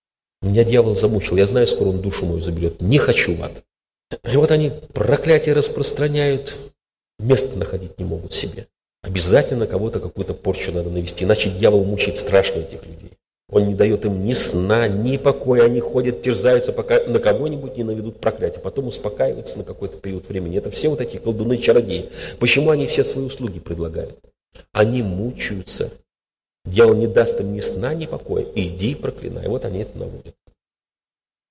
Меня 0.41 0.65
дьявол 0.65 0.97
замучил. 0.97 1.37
Я 1.37 1.47
знаю, 1.47 1.67
скоро 1.67 1.91
он 1.91 2.01
душу 2.01 2.25
мою 2.25 2.41
заберет. 2.41 2.81
Не 2.81 2.97
хочу 2.97 3.35
в 3.35 3.43
ад. 3.43 3.63
И 4.25 4.37
вот 4.37 4.51
они 4.51 4.71
проклятие 4.71 5.55
распространяют, 5.55 6.57
место 7.19 7.59
находить 7.59 7.99
не 7.99 8.05
могут 8.05 8.33
себе. 8.33 8.67
Обязательно 9.03 9.67
кого-то 9.67 10.01
какую-то 10.01 10.35
порчу 10.35 10.73
надо 10.73 10.91
навести, 10.91 11.25
иначе 11.25 11.51
дьявол 11.51 11.85
мучает 11.85 12.17
страшно 12.17 12.61
этих 12.61 12.85
людей. 12.85 13.13
Он 13.51 13.67
не 13.67 13.75
дает 13.75 14.05
им 14.05 14.25
ни 14.25 14.33
сна, 14.33 14.87
ни 14.87 15.17
покоя, 15.17 15.65
они 15.65 15.81
ходят, 15.81 16.23
терзаются, 16.23 16.73
пока 16.73 17.03
на 17.05 17.19
кого-нибудь 17.19 17.77
не 17.77 17.83
наведут 17.83 18.21
проклятие, 18.21 18.61
потом 18.61 18.87
успокаиваются 18.87 19.59
на 19.59 19.65
какой-то 19.65 19.99
период 19.99 20.29
времени. 20.29 20.59
Это 20.59 20.71
все 20.71 20.89
вот 20.89 21.01
эти 21.01 21.17
колдуны-чародеи. 21.17 22.11
Почему 22.39 22.71
они 22.71 22.87
все 22.87 23.03
свои 23.03 23.25
услуги 23.25 23.59
предлагают? 23.59 24.19
Они 24.73 25.03
мучаются. 25.03 25.91
Дьявол 26.65 26.95
не 26.95 27.09
даст 27.09 27.41
им 27.41 27.53
ни 27.53 27.61
сна, 27.61 27.95
ни 27.95 28.07
покоя. 28.07 28.47
Иди 28.55 28.95
проклинай. 28.95 29.49
Вот 29.49 29.65
они 29.65 29.81
это 29.81 29.99
наводят. 29.99 30.35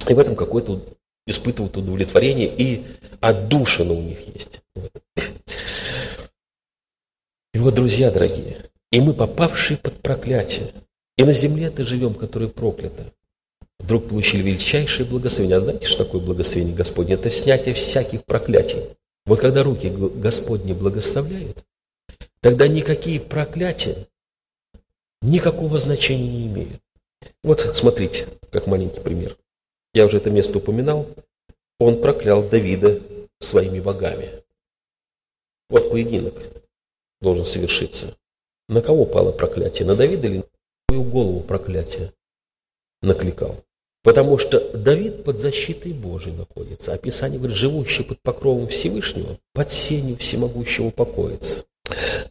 И 0.08 0.14
в 0.14 0.20
этом 0.20 0.36
какой-то 0.36 0.82
испытывают 1.28 1.76
удовлетворение, 1.76 2.48
и 2.48 2.84
отдушина 3.20 3.94
у 3.94 4.02
них 4.02 4.20
есть. 4.34 4.62
И 7.54 7.60
вот, 7.60 7.76
друзья 7.76 8.10
дорогие, 8.10 8.58
и 8.92 9.02
мы, 9.02 9.14
попавшие 9.14 9.78
под 9.78 10.02
проклятие, 10.02 10.72
и 11.20 11.24
на 11.26 11.34
земле-то 11.34 11.84
живем, 11.84 12.14
которая 12.14 12.48
проклята, 12.48 13.12
вдруг 13.78 14.08
получили 14.08 14.42
величайшее 14.42 15.06
благословение. 15.06 15.58
А 15.58 15.60
знаете, 15.60 15.86
что 15.86 16.06
такое 16.06 16.22
благословение 16.22 16.74
Господне? 16.74 17.16
Это 17.16 17.30
снятие 17.30 17.76
всяких 17.76 18.24
проклятий. 18.24 18.80
Вот 19.26 19.42
когда 19.42 19.64
руки 19.64 19.90
Господни 19.90 20.72
благословляют, 20.72 21.66
тогда 22.40 22.70
никакие 22.70 23.20
проклятия 23.20 24.08
никакого 25.22 25.78
значения 25.78 26.30
не 26.30 26.48
имеют. 26.48 26.82
Вот 27.44 27.60
смотрите, 27.76 28.30
как 28.50 28.68
маленький 28.68 29.02
пример 29.02 29.36
я 29.94 30.06
уже 30.06 30.18
это 30.18 30.30
место 30.30 30.60
упоминал, 30.60 31.06
он 31.80 32.00
проклял 32.00 32.48
Давида 32.48 33.02
своими 33.42 33.82
богами. 33.82 34.42
Вот 35.70 35.92
поединок 35.92 36.36
должен 37.20 37.44
совершиться. 37.44 38.16
На 38.70 38.82
кого 38.82 39.04
пало 39.04 39.34
проклятие? 39.34 39.86
На 39.86 39.98
Давида 39.98 40.28
или 40.30 40.46
свою 40.90 41.04
голову 41.04 41.42
проклятие 41.42 42.12
накликал? 43.02 43.64
Потому 44.02 44.38
что 44.38 44.76
Давид 44.76 45.24
под 45.24 45.38
защитой 45.38 45.94
Божией 45.94 46.36
находится. 46.36 46.94
Описание 46.94 47.38
говорит, 47.38 47.58
живущий 47.58 48.04
под 48.04 48.22
покровом 48.22 48.68
Всевышнего, 48.70 49.38
под 49.54 49.70
сенью 49.72 50.18
всемогущего 50.18 50.90
покоится. 50.90 51.66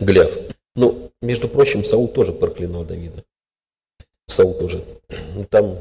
Гляв. 0.01 0.37
Ну, 0.75 1.13
между 1.21 1.49
прочим, 1.49 1.85
Саул 1.85 2.09
тоже 2.09 2.33
проклинал 2.33 2.85
Давида. 2.85 3.23
Саул 4.27 4.55
тоже. 4.55 4.85
Ну, 5.35 5.45
там 5.45 5.79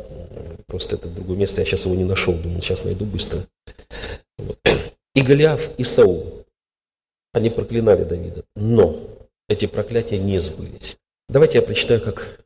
просто 0.67 0.95
это 0.95 1.07
другое 1.07 1.37
место, 1.37 1.61
я 1.61 1.65
сейчас 1.65 1.85
его 1.85 1.95
не 1.95 2.03
нашел, 2.03 2.33
думаю, 2.33 2.61
сейчас 2.61 2.83
найду 2.83 3.05
быстро. 3.05 3.45
И 5.15 5.21
Голиаф, 5.21 5.69
и 5.77 5.83
Саул, 5.83 6.45
они 7.33 7.49
проклинали 7.49 8.03
Давида, 8.03 8.43
но 8.55 8.99
эти 9.47 9.67
проклятия 9.67 10.19
не 10.19 10.39
сбылись. 10.39 10.97
Давайте 11.29 11.59
я 11.59 11.61
прочитаю 11.61 12.01
как 12.01 12.41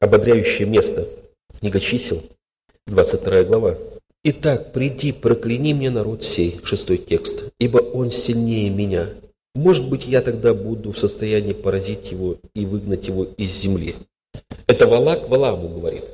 ободряющее 0.00 0.66
место. 0.66 1.08
Книга 1.58 1.80
чисел, 1.80 2.22
22 2.86 3.44
глава. 3.44 3.78
«Итак, 4.24 4.72
приди, 4.72 5.12
прокляни 5.12 5.72
мне 5.72 5.90
народ 5.90 6.24
сей», 6.24 6.60
шестой 6.64 6.98
текст, 6.98 7.52
«ибо 7.58 7.78
он 7.78 8.10
сильнее 8.10 8.70
меня. 8.70 9.10
Может 9.54 9.88
быть, 9.88 10.06
я 10.06 10.20
тогда 10.20 10.52
буду 10.52 10.92
в 10.92 10.98
состоянии 10.98 11.52
поразить 11.52 12.10
его 12.10 12.36
и 12.54 12.66
выгнать 12.66 13.06
его 13.06 13.24
из 13.24 13.52
земли». 13.52 13.94
Это 14.66 14.86
Валак 14.86 15.28
Валаму 15.28 15.68
говорит. 15.68 16.04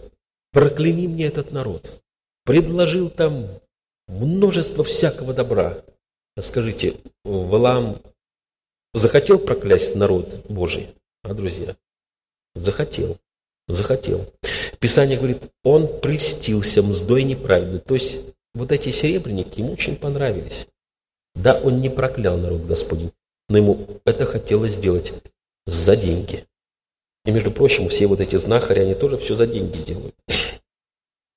Прокляни 0.53 1.07
мне 1.09 1.27
этот 1.27 1.51
народ. 1.51 2.03
Предложил 2.45 3.09
там 3.09 3.47
множество 4.09 4.85
всякого 4.85 5.33
добра. 5.33 5.79
Скажите, 6.39 6.97
Валам 7.25 7.99
захотел 8.93 9.39
проклясть 9.39 9.95
народ 9.97 10.45
Божий? 10.49 10.89
А, 11.23 11.33
друзья? 11.33 11.77
Захотел. 12.55 13.19
Захотел. 13.69 14.31
Писание 14.81 15.17
говорит, 15.17 15.51
он 15.63 16.01
прельстился 16.01 16.83
мздой 16.83 17.23
неправедной. 17.23 17.81
То 17.81 17.95
есть 17.95 18.21
вот 18.55 18.73
эти 18.73 18.91
серебряники 18.91 19.61
ему 19.61 19.73
очень 19.73 19.97
понравились. 19.97 20.67
Да, 21.35 21.59
он 21.59 21.81
не 21.81 21.89
проклял 21.89 22.37
народ 22.37 22.63
Господень, 22.63 23.13
но 23.49 23.57
ему 23.57 24.01
это 24.05 24.27
хотелось 24.27 24.75
сделать 24.75 25.13
за 25.67 25.97
деньги. 25.97 26.47
И, 27.25 27.31
между 27.31 27.51
прочим, 27.51 27.89
все 27.89 28.07
вот 28.07 28.21
эти 28.21 28.37
знахари, 28.37 28.81
они 28.81 28.95
тоже 28.95 29.17
все 29.17 29.37
за 29.37 29.47
деньги 29.47 29.79
делают. 29.79 30.15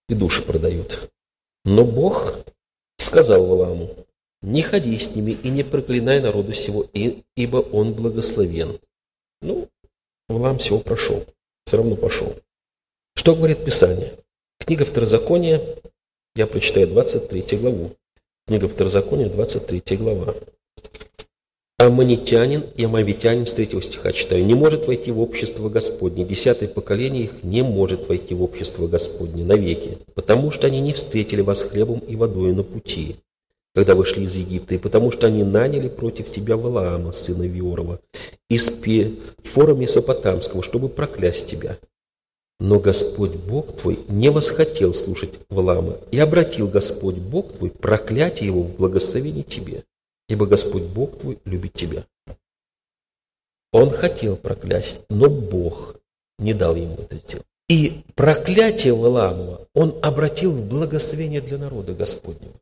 И 0.10 0.16
души 0.16 0.42
продают. 0.42 1.12
Но 1.64 1.86
Бог 1.86 2.40
сказал 2.98 3.46
Валааму, 3.46 3.96
не 4.42 4.62
ходи 4.62 4.98
с 4.98 5.16
ними 5.16 5.32
и 5.32 5.50
не 5.50 5.64
проклинай 5.64 6.20
народу 6.20 6.54
сего, 6.54 6.86
ибо 6.94 7.58
он 7.58 7.94
благословен. 7.94 8.80
Ну, 9.42 9.70
Валаам 10.28 10.58
всего 10.58 10.80
прошел, 10.80 11.24
все 11.66 11.78
равно 11.78 11.96
пошел. 11.96 12.34
Что 13.16 13.36
говорит 13.36 13.64
Писание? 13.64 14.14
Книга 14.60 14.84
Второзакония, 14.84 15.62
я 16.36 16.48
прочитаю 16.48 16.88
23 16.88 17.58
главу. 17.58 17.92
Книга 18.48 18.68
Второзакония, 18.68 19.30
23 19.30 19.98
глава. 19.98 20.36
Аммонитянин 21.78 22.66
и 22.76 22.86
амавитянин, 22.86 23.46
с 23.46 23.54
третьего 23.54 23.82
стиха 23.82 24.14
читаю, 24.14 24.46
не 24.46 24.56
может 24.56 24.88
войти 24.88 25.12
в 25.12 25.20
общество 25.20 25.70
Господне. 25.70 26.24
Десятое 26.24 26.70
поколение 26.70 27.26
их 27.26 27.44
не 27.44 27.64
может 27.64 28.08
войти 28.08 28.34
в 28.34 28.42
общество 28.42 28.88
Господне 28.88 29.44
навеки, 29.44 29.98
потому 30.16 30.52
что 30.52 30.68
они 30.68 30.80
не 30.80 30.94
встретили 30.94 31.42
вас 31.42 31.62
хлебом 31.62 32.00
и 32.00 32.16
водой 32.16 32.54
на 32.54 32.64
пути, 32.64 33.18
когда 33.76 33.94
вышли 33.94 34.22
из 34.22 34.36
Египта, 34.36 34.74
и 34.74 34.80
потому 34.80 35.12
что 35.12 35.28
они 35.28 35.44
наняли 35.44 35.90
против 35.90 36.32
тебя 36.32 36.58
Валаама, 36.58 37.12
сына 37.12 37.44
Виорова, 37.44 38.00
из 38.50 38.72
фора 39.44 39.76
Месопотамского, 39.76 40.64
чтобы 40.64 40.90
проклясть 40.90 41.46
тебя. 41.46 41.78
Но 42.60 42.80
Господь 42.80 43.36
Бог 43.36 43.78
твой 43.78 44.00
не 44.08 44.32
восхотел 44.32 44.94
слушать 44.94 45.34
Валаама, 45.50 45.98
и 46.12 46.18
обратил 46.18 46.68
Господь 46.68 47.18
Бог 47.18 47.54
твой 47.54 47.70
проклятие 47.70 48.48
его 48.48 48.64
в 48.64 48.76
благословение 48.76 49.44
тебе 49.44 49.84
ибо 50.28 50.46
Господь 50.46 50.84
Бог 50.84 51.20
твой 51.20 51.40
любит 51.46 51.74
тебя. 51.74 52.06
Он 53.72 53.90
хотел 53.90 54.38
проклясть, 54.38 55.02
но 55.10 55.30
Бог 55.30 55.96
не 56.40 56.54
дал 56.54 56.76
ему 56.76 56.96
это 56.96 57.18
сделать. 57.18 57.46
И 57.68 58.04
проклятие 58.14 58.94
Валаамова 58.94 59.68
он 59.74 59.98
обратил 60.02 60.52
в 60.52 60.68
благословение 60.68 61.42
для 61.42 61.58
народа 61.58 61.94
Господнего. 61.94 62.54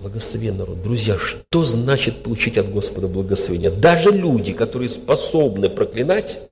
Благословен 0.00 0.56
народ. 0.56 0.82
Друзья, 0.82 1.18
что 1.18 1.62
значит 1.64 2.22
получить 2.22 2.56
от 2.56 2.70
Господа 2.70 3.06
благословение? 3.06 3.70
Даже 3.70 4.10
люди, 4.10 4.54
которые 4.54 4.88
способны 4.88 5.68
проклинать, 5.68 6.50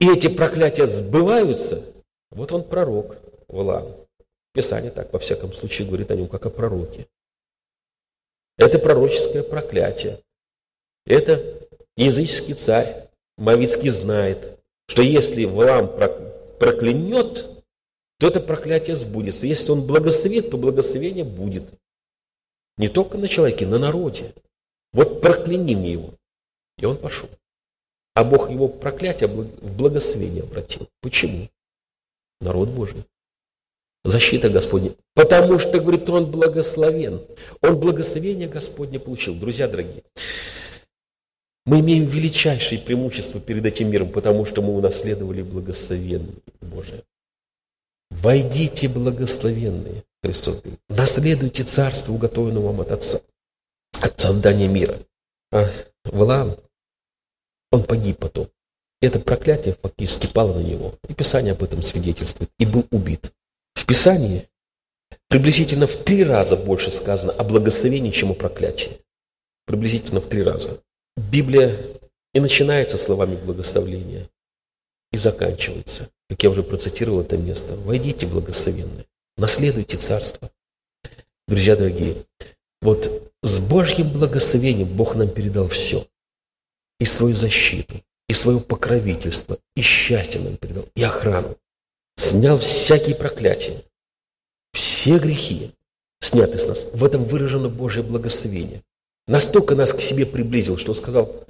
и 0.00 0.10
эти 0.10 0.26
проклятия 0.26 0.88
сбываются, 0.88 1.84
вот 2.30 2.50
он 2.50 2.64
пророк 2.64 3.18
Валаам. 3.46 3.94
Писание 4.52 4.90
так, 4.90 5.12
во 5.12 5.20
всяком 5.20 5.52
случае, 5.52 5.86
говорит 5.86 6.10
о 6.10 6.16
нем, 6.16 6.26
как 6.26 6.46
о 6.46 6.50
пророке. 6.50 7.06
Это 8.56 8.80
пророческое 8.80 9.44
проклятие. 9.44 10.20
Это 11.06 11.40
языческий 11.96 12.54
царь 12.54 13.08
Мавицкий 13.36 13.90
знает, 13.90 14.58
что 14.88 15.02
если 15.02 15.44
Валам 15.44 15.88
проклянет, 16.58 17.46
то 18.18 18.26
это 18.26 18.40
проклятие 18.40 18.96
сбудется. 18.96 19.46
Если 19.46 19.70
он 19.70 19.86
благословит, 19.86 20.50
то 20.50 20.56
благословение 20.56 21.24
будет. 21.24 21.72
Не 22.78 22.88
только 22.88 23.18
на 23.18 23.28
человеке, 23.28 23.66
на 23.66 23.78
народе. 23.78 24.32
Вот 24.92 25.20
прокляни 25.20 25.74
мне 25.74 25.92
его. 25.92 26.14
И 26.78 26.84
он 26.86 26.96
пошел. 26.96 27.28
А 28.14 28.24
Бог 28.24 28.50
его 28.50 28.68
проклятие 28.68 29.28
в 29.28 29.76
благословение 29.76 30.44
обратил. 30.44 30.88
Почему? 31.02 31.48
Народ 32.40 32.68
Божий. 32.70 33.04
Защита 34.04 34.48
Господня. 34.48 34.92
Потому 35.14 35.58
что, 35.58 35.80
говорит, 35.80 36.08
он 36.08 36.30
благословен. 36.30 37.20
Он 37.60 37.78
благословение 37.78 38.48
Господне 38.48 38.98
получил. 38.98 39.34
Друзья 39.34 39.68
дорогие, 39.68 40.04
мы 41.66 41.80
имеем 41.80 42.06
величайшее 42.06 42.80
преимущество 42.80 43.40
перед 43.40 43.66
этим 43.66 43.90
миром, 43.90 44.10
потому 44.10 44.46
что 44.46 44.62
мы 44.62 44.74
унаследовали 44.74 45.42
благословенное 45.42 46.36
Божие. 46.60 47.02
Войдите, 48.10 48.88
благословенные, 48.88 50.04
Христос 50.22 50.60
говорит. 50.60 50.80
Наследуйте 50.88 51.64
царство, 51.64 52.12
уготованное 52.12 52.62
вам 52.62 52.80
от 52.80 52.92
Отца, 52.92 53.20
от 54.00 54.20
создания 54.20 54.68
мира. 54.68 54.98
А 55.52 55.70
Валаам, 56.04 56.56
он 57.70 57.84
погиб 57.84 58.18
потом. 58.18 58.48
Это 59.00 59.20
проклятие 59.20 59.76
фактически 59.80 60.26
пало 60.26 60.54
на 60.54 60.62
него. 60.62 60.94
И 61.08 61.14
Писание 61.14 61.52
об 61.52 61.62
этом 61.62 61.82
свидетельствует. 61.82 62.50
И 62.58 62.66
был 62.66 62.84
убит. 62.90 63.32
В 63.74 63.86
Писании 63.86 64.48
приблизительно 65.28 65.86
в 65.86 65.96
три 65.96 66.24
раза 66.24 66.56
больше 66.56 66.90
сказано 66.90 67.32
о 67.32 67.44
благословении, 67.44 68.10
чем 68.10 68.32
о 68.32 68.34
проклятии. 68.34 68.98
Приблизительно 69.66 70.20
в 70.20 70.28
три 70.28 70.42
раза. 70.42 70.82
Библия 71.16 71.78
и 72.34 72.40
начинается 72.40 72.98
словами 72.98 73.36
благословления, 73.36 74.28
и 75.12 75.16
заканчивается, 75.16 76.10
как 76.28 76.42
я 76.42 76.50
уже 76.50 76.62
процитировал 76.62 77.22
это 77.22 77.36
место. 77.36 77.74
«Войдите, 77.76 78.26
благословенные, 78.26 79.06
наследуйте 79.38 79.96
царство». 79.96 80.50
Друзья 81.46 81.76
дорогие, 81.76 82.26
вот 82.82 83.32
с 83.42 83.58
Божьим 83.58 84.10
благословением 84.12 84.88
Бог 84.88 85.14
нам 85.14 85.30
передал 85.30 85.68
все. 85.68 86.06
И 87.00 87.04
свою 87.04 87.34
защиту, 87.34 88.02
и 88.28 88.32
свое 88.34 88.60
покровительство, 88.60 89.58
и 89.74 89.80
счастье 89.80 90.40
нам 90.40 90.56
передал, 90.56 90.86
и 90.94 91.02
охрану 91.02 91.56
снял 92.16 92.58
всякие 92.58 93.14
проклятия, 93.14 93.82
все 94.72 95.18
грехи 95.18 95.72
сняты 96.20 96.58
с 96.58 96.66
нас. 96.66 96.84
В 96.92 97.04
этом 97.04 97.24
выражено 97.24 97.68
Божье 97.68 98.02
благословение. 98.02 98.82
Настолько 99.26 99.74
нас 99.74 99.92
к 99.92 100.00
себе 100.00 100.26
приблизил, 100.26 100.76
что 100.76 100.94
сказал, 100.94 101.46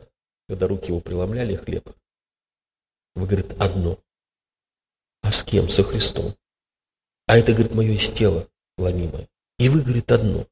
когда 0.48 0.66
руки 0.66 0.88
его 0.88 1.00
преломляли 1.00 1.56
хлеб. 1.56 1.88
Вы, 3.14 3.26
говорит, 3.26 3.54
одно. 3.58 3.98
А 5.22 5.32
с 5.32 5.42
кем? 5.42 5.68
Со 5.68 5.82
Христом. 5.82 6.34
А 7.28 7.38
это, 7.38 7.52
говорит, 7.52 7.74
мое 7.74 7.92
из 7.92 8.08
тела 8.08 8.48
ломимое. 8.78 9.28
И 9.58 9.68
вы, 9.68 9.82
говорит, 9.82 10.10
одно. 10.10 10.46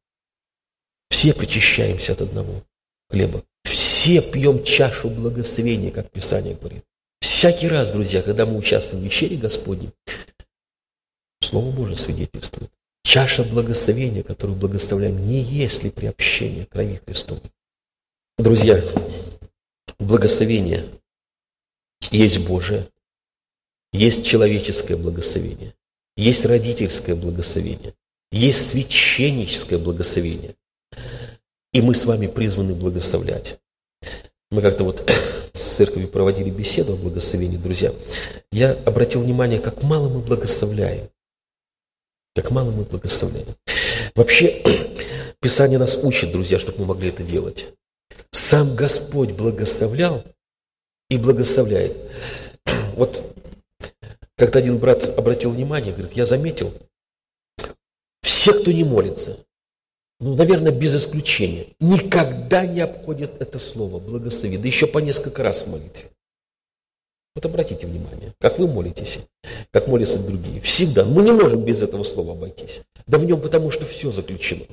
Все 1.08 1.32
причащаемся 1.32 2.12
от 2.12 2.20
одного 2.20 2.62
хлеба. 3.08 3.42
Все 3.64 4.20
пьем 4.20 4.62
чашу 4.62 5.08
благословения, 5.08 5.90
как 5.90 6.10
Писание 6.10 6.54
говорит. 6.54 6.84
Всякий 7.20 7.68
раз, 7.68 7.90
друзья, 7.90 8.22
когда 8.22 8.44
мы 8.44 8.58
участвуем 8.58 9.02
в 9.02 9.04
вечере 9.06 9.36
Господней, 9.38 9.90
Слово 11.40 11.74
Божие 11.74 11.96
свидетельствует. 11.96 12.70
Чаша 13.04 13.42
благословения, 13.42 14.22
которую 14.22 14.58
благословляем, 14.58 15.26
не 15.26 15.40
есть 15.40 15.82
ли 15.82 15.90
приобщение 15.90 16.66
крови 16.66 17.00
Христовой. 17.06 17.50
Друзья, 18.36 18.82
благословение 19.98 20.86
есть 22.10 22.38
Божие, 22.38 22.88
есть 23.92 24.26
человеческое 24.26 24.96
благословение, 24.96 25.74
есть 26.16 26.44
родительское 26.44 27.14
благословение, 27.14 27.94
есть 28.32 28.70
священническое 28.70 29.78
благословение. 29.78 30.54
И 31.72 31.82
мы 31.82 31.94
с 31.94 32.04
вами 32.04 32.26
призваны 32.26 32.74
благословлять. 32.74 33.58
Мы 34.50 34.62
как-то 34.62 34.84
вот 34.84 35.10
с 35.52 35.60
церковью 35.60 36.08
проводили 36.08 36.50
беседу 36.50 36.94
о 36.94 36.96
благословении, 36.96 37.58
друзья. 37.58 37.92
Я 38.50 38.72
обратил 38.72 39.22
внимание, 39.22 39.58
как 39.58 39.82
мало 39.82 40.08
мы 40.08 40.20
благословляем. 40.20 41.08
Как 42.34 42.50
мало 42.50 42.70
мы 42.70 42.84
благословляем. 42.84 43.48
Вообще, 44.14 44.62
Писание 45.40 45.78
нас 45.78 45.96
учит, 46.02 46.32
друзья, 46.32 46.58
чтобы 46.58 46.80
мы 46.80 46.86
могли 46.86 47.10
это 47.10 47.22
делать. 47.22 47.68
Сам 48.32 48.74
Господь 48.74 49.32
благословлял 49.32 50.24
и 51.08 51.18
благословляет. 51.18 51.96
Вот 52.96 53.35
когда 54.36 54.58
один 54.58 54.78
брат 54.78 55.18
обратил 55.18 55.50
внимание, 55.50 55.92
говорит, 55.92 56.12
я 56.12 56.26
заметил, 56.26 56.72
все, 58.22 58.52
кто 58.52 58.70
не 58.72 58.84
молится, 58.84 59.38
ну, 60.20 60.34
наверное, 60.34 60.72
без 60.72 60.94
исключения, 60.94 61.68
никогда 61.80 62.66
не 62.66 62.80
обходят 62.80 63.40
это 63.40 63.58
слово 63.58 63.98
«благослови», 63.98 64.56
да 64.56 64.66
еще 64.66 64.86
по 64.86 64.98
несколько 64.98 65.42
раз 65.42 65.62
в 65.62 65.70
молитве. 65.70 66.10
Вот 67.34 67.44
обратите 67.44 67.86
внимание, 67.86 68.32
как 68.38 68.58
вы 68.58 68.66
молитесь, 68.66 69.18
как 69.70 69.88
молятся 69.88 70.26
другие. 70.26 70.58
Всегда. 70.62 71.04
Мы 71.04 71.22
не 71.22 71.32
можем 71.32 71.62
без 71.66 71.82
этого 71.82 72.02
слова 72.02 72.32
обойтись. 72.32 72.80
Да 73.06 73.18
в 73.18 73.26
нем 73.26 73.42
потому, 73.42 73.70
что 73.70 73.84
все 73.84 74.10
заключено. 74.10 74.64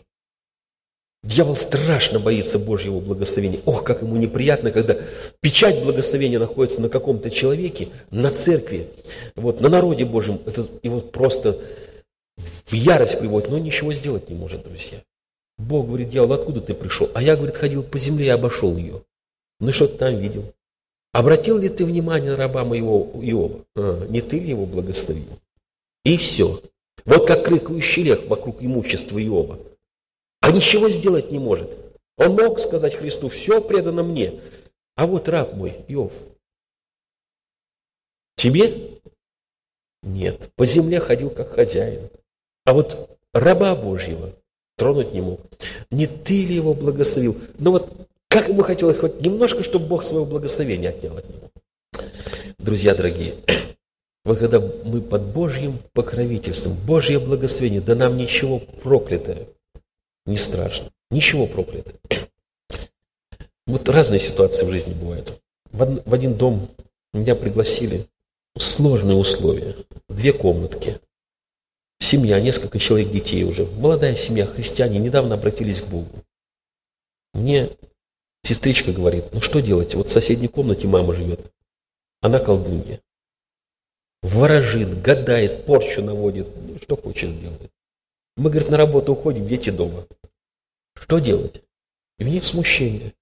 Дьявол 1.23 1.55
страшно 1.55 2.19
боится 2.19 2.59
Божьего 2.59 2.99
благословения. 2.99 3.61
Ох, 3.65 3.85
как 3.85 4.01
ему 4.01 4.17
неприятно, 4.17 4.71
когда 4.71 4.97
печать 5.39 5.81
благословения 5.81 6.37
находится 6.37 6.81
на 6.81 6.89
каком-то 6.89 7.31
человеке, 7.31 7.89
на 8.11 8.29
церкви, 8.29 8.89
вот, 9.35 9.61
на 9.61 9.69
народе 9.69 10.03
Божьем. 10.03 10.41
Это 10.45 10.65
его 10.83 10.99
просто 10.99 11.57
в 12.65 12.73
ярость 12.73 13.19
приводит, 13.19 13.49
но 13.49 13.57
ничего 13.57 13.93
сделать 13.93 14.29
не 14.29 14.35
может, 14.35 14.63
друзья. 14.63 14.99
Бог 15.57 15.87
говорит, 15.87 16.09
дьявол, 16.09 16.33
откуда 16.33 16.59
ты 16.59 16.73
пришел? 16.73 17.09
А 17.13 17.23
я, 17.23 17.37
говорит, 17.37 17.55
ходил 17.55 17.83
по 17.83 17.97
земле 17.97 18.25
и 18.25 18.29
обошел 18.29 18.75
ее. 18.75 19.01
Ну 19.61 19.71
что 19.71 19.87
ты 19.87 19.97
там 19.97 20.17
видел? 20.17 20.51
Обратил 21.13 21.57
ли 21.57 21.69
ты 21.69 21.85
внимание 21.85 22.31
на 22.31 22.37
раба 22.37 22.65
моего 22.65 23.11
Иова? 23.21 23.63
А, 23.75 24.05
не 24.07 24.21
ты 24.21 24.39
ли 24.39 24.49
его 24.49 24.65
благословил? 24.65 25.39
И 26.03 26.17
все. 26.17 26.59
Вот 27.05 27.27
как 27.27 27.45
крыкающий 27.45 28.03
лех 28.03 28.27
вокруг 28.27 28.61
имущества 28.61 29.23
Иова. 29.23 29.59
А 30.43 30.51
ничего 30.51 30.89
сделать 30.89 31.31
не 31.31 31.39
может. 31.39 31.77
Он 32.17 32.35
мог 32.35 32.59
сказать 32.59 32.95
Христу, 32.95 33.29
все 33.29 33.61
предано 33.61 34.03
мне. 34.03 34.41
А 34.97 35.07
вот 35.07 35.29
раб 35.29 35.53
мой, 35.53 35.85
Иов, 35.87 36.11
тебе? 38.35 38.99
Нет, 40.01 40.51
по 40.57 40.65
земле 40.65 40.99
ходил 40.99 41.29
как 41.29 41.51
хозяин. 41.51 42.09
А 42.65 42.73
вот 42.73 43.17
раба 43.31 43.73
Божьего 43.73 44.33
тронуть 44.75 45.13
не 45.13 45.21
мог. 45.21 45.39
Не 45.89 46.07
ты 46.07 46.45
ли 46.45 46.55
его 46.55 46.73
благословил? 46.73 47.37
Но 47.57 47.71
вот 47.71 47.93
как 48.27 48.49
ему 48.49 48.63
хотелось 48.63 48.99
хоть 48.99 49.21
немножко, 49.21 49.63
чтобы 49.63 49.87
Бог 49.87 50.03
своего 50.03 50.25
благословения 50.25 50.89
отнял 50.89 51.17
от 51.17 51.29
него. 51.29 51.49
Друзья 52.57 52.93
дорогие, 52.93 53.35
вот 54.25 54.39
когда 54.39 54.59
мы 54.59 54.99
под 54.99 55.21
Божьим 55.21 55.79
покровительством, 55.93 56.75
Божье 56.85 57.17
благословение, 57.17 57.79
да 57.79 57.95
нам 57.95 58.17
ничего 58.17 58.59
проклятое 58.59 59.47
не 60.25 60.37
страшно, 60.37 60.91
ничего 61.11 61.47
проклятое. 61.47 61.95
Вот 63.65 63.87
разные 63.89 64.19
ситуации 64.19 64.65
в 64.65 64.71
жизни 64.71 64.93
бывают. 64.93 65.41
В 65.71 66.13
один 66.13 66.35
дом 66.35 66.67
меня 67.13 67.35
пригласили, 67.35 68.05
сложные 68.57 69.17
условия, 69.17 69.75
две 70.09 70.33
комнатки, 70.33 70.99
семья, 71.99 72.39
несколько 72.39 72.79
человек 72.79 73.11
детей 73.11 73.43
уже, 73.43 73.65
молодая 73.65 74.15
семья, 74.15 74.45
христиане, 74.45 74.99
недавно 74.99 75.35
обратились 75.35 75.81
к 75.81 75.87
Богу. 75.87 76.09
Мне 77.33 77.69
сестричка 78.43 78.91
говорит, 78.91 79.33
ну 79.33 79.41
что 79.41 79.61
делать, 79.61 79.95
вот 79.95 80.09
в 80.09 80.11
соседней 80.11 80.47
комнате 80.47 80.87
мама 80.87 81.13
живет, 81.13 81.51
она 82.21 82.39
колдунья 82.39 83.01
ворожит, 84.23 85.01
гадает, 85.01 85.65
порчу 85.65 86.01
наводит, 86.01 86.47
ну, 86.55 86.79
что 86.79 86.95
хочет 86.95 87.39
делает. 87.39 87.71
Мы, 88.35 88.49
говорит, 88.49 88.69
на 88.69 88.77
работу 88.77 89.13
уходим, 89.13 89.47
дети 89.47 89.69
дома. 89.69 90.07
Что 90.95 91.19
делать? 91.19 91.61
И 92.17 92.23
в 92.23 92.27
них 92.27 92.43
смущение. 92.43 93.13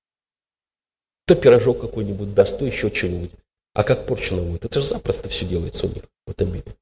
То 1.26 1.36
пирожок 1.36 1.82
какой-нибудь 1.82 2.34
даст, 2.34 2.58
то 2.58 2.65
еще 2.65 2.89
что-нибудь. 2.93 3.32
А 3.74 3.84
как 3.84 4.06
порчу 4.06 4.36
наводит? 4.36 4.65
Это 4.65 4.82
же 4.82 4.88
запросто 4.88 5.30
все 5.30 5.45
делается 5.45 5.88
у 5.88 5.89
них 5.89 6.04
в 6.26 6.32
этом 6.32 6.54
мире. 6.54 6.76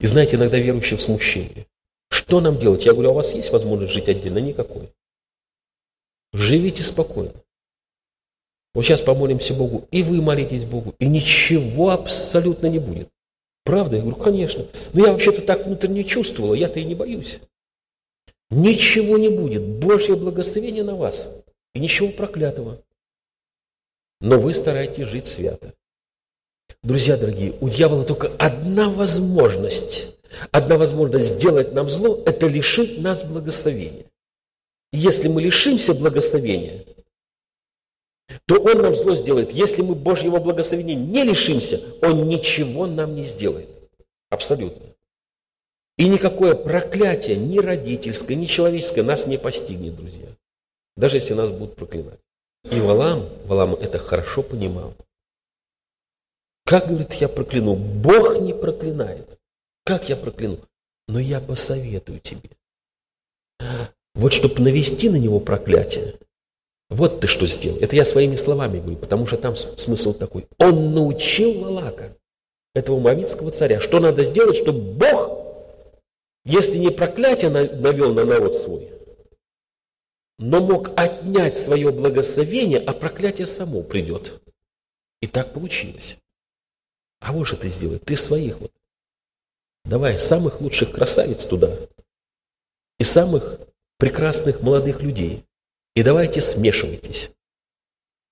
И 0.00 0.06
знаете, 0.06 0.36
иногда 0.36 0.58
верующие 0.58 0.98
в 0.98 1.02
смущении. 1.02 1.66
Что 2.10 2.40
нам 2.40 2.58
делать? 2.58 2.84
Я 2.84 2.92
говорю, 2.92 3.10
а 3.10 3.12
у 3.12 3.16
вас 3.16 3.34
есть 3.34 3.50
возможность 3.50 3.92
жить 3.92 4.08
отдельно? 4.08 4.38
Никакой. 4.38 4.92
Живите 6.32 6.82
спокойно. 6.82 7.34
Вот 8.72 8.84
сейчас 8.84 9.00
помолимся 9.00 9.54
Богу, 9.54 9.86
и 9.92 10.02
вы 10.02 10.20
молитесь 10.20 10.64
Богу, 10.64 10.94
и 10.98 11.06
ничего 11.06 11.90
абсолютно 11.90 12.66
не 12.66 12.80
будет. 12.80 13.08
Правда? 13.64 13.96
Я 13.96 14.02
говорю, 14.02 14.18
конечно. 14.18 14.66
Но 14.92 15.06
я 15.06 15.12
вообще-то 15.12 15.42
так 15.42 15.64
внутренне 15.64 16.02
чувствовала, 16.02 16.54
я-то 16.54 16.80
и 16.80 16.84
не 16.84 16.96
боюсь. 16.96 17.40
Ничего 18.54 19.18
не 19.18 19.30
будет. 19.30 19.62
Божье 19.62 20.14
благословение 20.14 20.84
на 20.84 20.94
вас. 20.94 21.28
И 21.74 21.80
ничего 21.80 22.08
проклятого. 22.10 22.80
Но 24.20 24.38
вы 24.38 24.54
стараетесь 24.54 25.08
жить 25.08 25.26
свято. 25.26 25.74
Друзья 26.82 27.16
дорогие, 27.16 27.54
у 27.60 27.68
дьявола 27.68 28.04
только 28.04 28.28
одна 28.38 28.88
возможность. 28.88 30.16
Одна 30.52 30.78
возможность 30.78 31.34
сделать 31.34 31.72
нам 31.72 31.88
зло– 31.88 32.22
это 32.26 32.46
лишить 32.46 33.00
нас 33.00 33.24
благословения. 33.24 34.04
если 34.92 35.26
мы 35.26 35.42
лишимся 35.42 35.92
благословения, 35.92 36.84
то 38.46 38.60
Он 38.60 38.82
нам 38.82 38.94
зло 38.94 39.14
сделает. 39.14 39.50
Если 39.52 39.82
мы 39.82 39.96
Божьего 39.96 40.38
благословения 40.38 40.94
не 40.94 41.24
лишимся, 41.24 41.82
Он 42.02 42.28
ничего 42.28 42.86
нам 42.86 43.16
не 43.16 43.24
сделает. 43.24 43.68
Абсолютно. 44.30 44.93
И 45.96 46.08
никакое 46.08 46.54
проклятие, 46.54 47.36
ни 47.36 47.58
родительское, 47.58 48.36
ни 48.36 48.46
человеческое 48.46 49.02
нас 49.02 49.26
не 49.26 49.38
постигнет, 49.38 49.96
друзья. 49.96 50.28
Даже 50.96 51.18
если 51.18 51.34
нас 51.34 51.50
будут 51.50 51.76
проклинать. 51.76 52.18
И 52.70 52.80
Валам, 52.80 53.28
Валам 53.46 53.74
это 53.74 53.98
хорошо 53.98 54.42
понимал. 54.42 54.94
Как, 56.64 56.88
говорит, 56.88 57.12
я 57.14 57.28
прокляну? 57.28 57.76
Бог 57.76 58.40
не 58.40 58.54
проклинает. 58.54 59.38
Как 59.84 60.08
я 60.08 60.16
прокляну? 60.16 60.58
Но 61.08 61.20
я 61.20 61.40
посоветую 61.40 62.20
тебе. 62.20 62.50
Вот 64.14 64.32
чтобы 64.32 64.62
навести 64.62 65.10
на 65.10 65.16
него 65.16 65.40
проклятие, 65.40 66.14
вот 66.88 67.20
ты 67.20 67.26
что 67.26 67.46
сделал. 67.46 67.78
Это 67.80 67.96
я 67.96 68.04
своими 68.04 68.36
словами 68.36 68.78
говорю, 68.78 68.96
потому 68.96 69.26
что 69.26 69.36
там 69.36 69.56
смысл 69.56 70.14
такой. 70.14 70.46
Он 70.58 70.94
научил 70.94 71.60
Валака, 71.60 72.16
этого 72.74 72.98
мавитского 72.98 73.50
царя, 73.50 73.80
что 73.80 74.00
надо 74.00 74.24
сделать, 74.24 74.56
чтобы 74.56 74.80
Бог, 74.80 75.43
если 76.44 76.78
не 76.78 76.90
проклятие 76.90 77.50
навел 77.50 78.14
на 78.14 78.24
народ 78.24 78.54
свой, 78.54 78.90
но 80.38 80.60
мог 80.60 80.90
отнять 80.98 81.56
свое 81.56 81.90
благословение, 81.90 82.80
а 82.80 82.92
проклятие 82.92 83.46
само 83.46 83.82
придет. 83.82 84.42
И 85.20 85.26
так 85.26 85.52
получилось. 85.52 86.18
А 87.20 87.32
вот 87.32 87.46
что 87.46 87.56
ты 87.56 87.68
сделай, 87.68 87.98
ты 87.98 88.16
своих 88.16 88.58
вот. 88.58 88.72
Давай 89.84 90.18
самых 90.18 90.60
лучших 90.60 90.92
красавиц 90.92 91.44
туда 91.44 91.76
и 92.98 93.04
самых 93.04 93.60
прекрасных 93.98 94.62
молодых 94.62 95.02
людей. 95.02 95.44
И 95.94 96.02
давайте 96.02 96.40
смешивайтесь. 96.40 97.30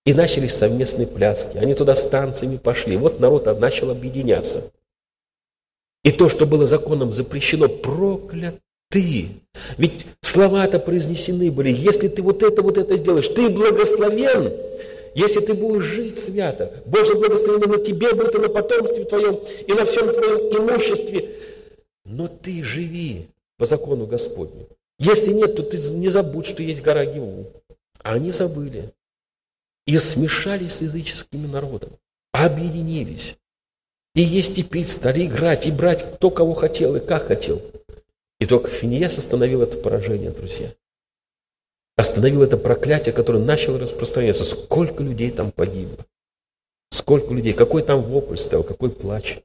И 0.05 0.15
начались 0.15 0.55
совместные 0.55 1.07
пляски. 1.07 1.57
Они 1.59 1.75
туда 1.75 1.95
с 1.95 2.09
танцами 2.09 2.57
пошли. 2.57 2.97
Вот 2.97 3.21
народ 3.21 3.47
начал 3.61 3.91
объединяться. 3.91 4.73
И 6.05 6.11
то, 6.11 6.29
что 6.29 6.47
было 6.47 6.67
законом 6.67 7.13
запрещено, 7.13 7.69
прокляты. 7.69 8.61
Ведь 9.79 10.07
слова-то 10.21 10.79
произнесены 10.79 11.51
были. 11.51 11.71
Если 11.71 12.09
ты 12.09 12.23
вот 12.23 12.43
это, 12.43 12.63
вот 12.63 12.77
это 12.77 12.97
сделаешь, 12.97 13.29
ты 13.29 13.49
благословен. 13.49 14.53
Если 15.15 15.41
ты 15.41 15.55
будешь 15.55 15.85
жить 15.85 16.19
свято, 16.19 16.83
Божье 16.87 17.15
благословение 17.15 17.69
на 17.69 17.85
тебе 17.85 18.15
будет 18.15 18.35
и 18.35 18.39
на 18.39 18.49
потомстве 18.49 19.05
твоем, 19.05 19.41
и 19.67 19.73
на 19.73 19.85
всем 19.85 20.13
твоем 20.13 20.57
имуществе. 20.59 21.35
Но 22.05 22.29
ты 22.29 22.63
живи 22.63 23.29
по 23.59 23.67
закону 23.67 24.07
Господню. 24.07 24.69
Если 24.99 25.33
нет, 25.33 25.55
то 25.57 25.63
ты 25.63 25.79
не 25.79 26.09
забудь, 26.09 26.47
что 26.47 26.63
есть 26.63 26.83
гора 26.83 27.05
Гиву. 27.05 27.53
А 28.03 28.15
они 28.15 28.33
забыли. 28.33 28.93
И 29.87 29.99
смешались 29.99 30.75
с 30.75 30.83
языческими 30.83 31.47
народами. 31.47 31.99
Объединились. 32.33 33.37
И 34.15 34.21
есть 34.21 34.59
и 34.59 34.63
пить, 34.63 34.91
стали 34.91 35.27
играть, 35.27 35.67
и 35.67 35.71
брать 35.71 36.15
кто 36.15 36.31
кого 36.31 36.55
хотел 36.55 36.97
и 36.97 37.01
как 37.01 37.27
хотел. 37.27 37.63
И 38.41 38.47
только 38.47 38.69
Финияс 38.69 39.17
остановил 39.19 39.63
это 39.63 39.79
поражение, 39.79 40.31
друзья. 40.31 40.73
Остановил 41.97 42.43
это 42.43 42.57
проклятие, 42.57 43.15
которое 43.15 43.43
начало 43.43 43.79
распространяться. 43.79 44.45
Сколько 44.45 45.03
людей 45.03 45.31
там 45.31 45.53
погибло. 45.53 46.05
Сколько 46.91 47.33
людей, 47.33 47.55
какой 47.55 47.83
там 47.83 48.03
вопль 48.03 48.37
стоял, 48.37 48.65
какой 48.65 48.91
плач. 48.91 49.39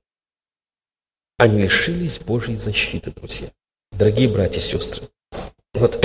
Они 1.37 1.61
лишились 1.61 2.19
Божьей 2.19 2.57
защиты, 2.57 3.11
друзья. 3.11 3.51
Дорогие 3.91 4.27
братья 4.27 4.59
и 4.59 4.63
сестры, 4.63 5.07
вот 5.73 6.03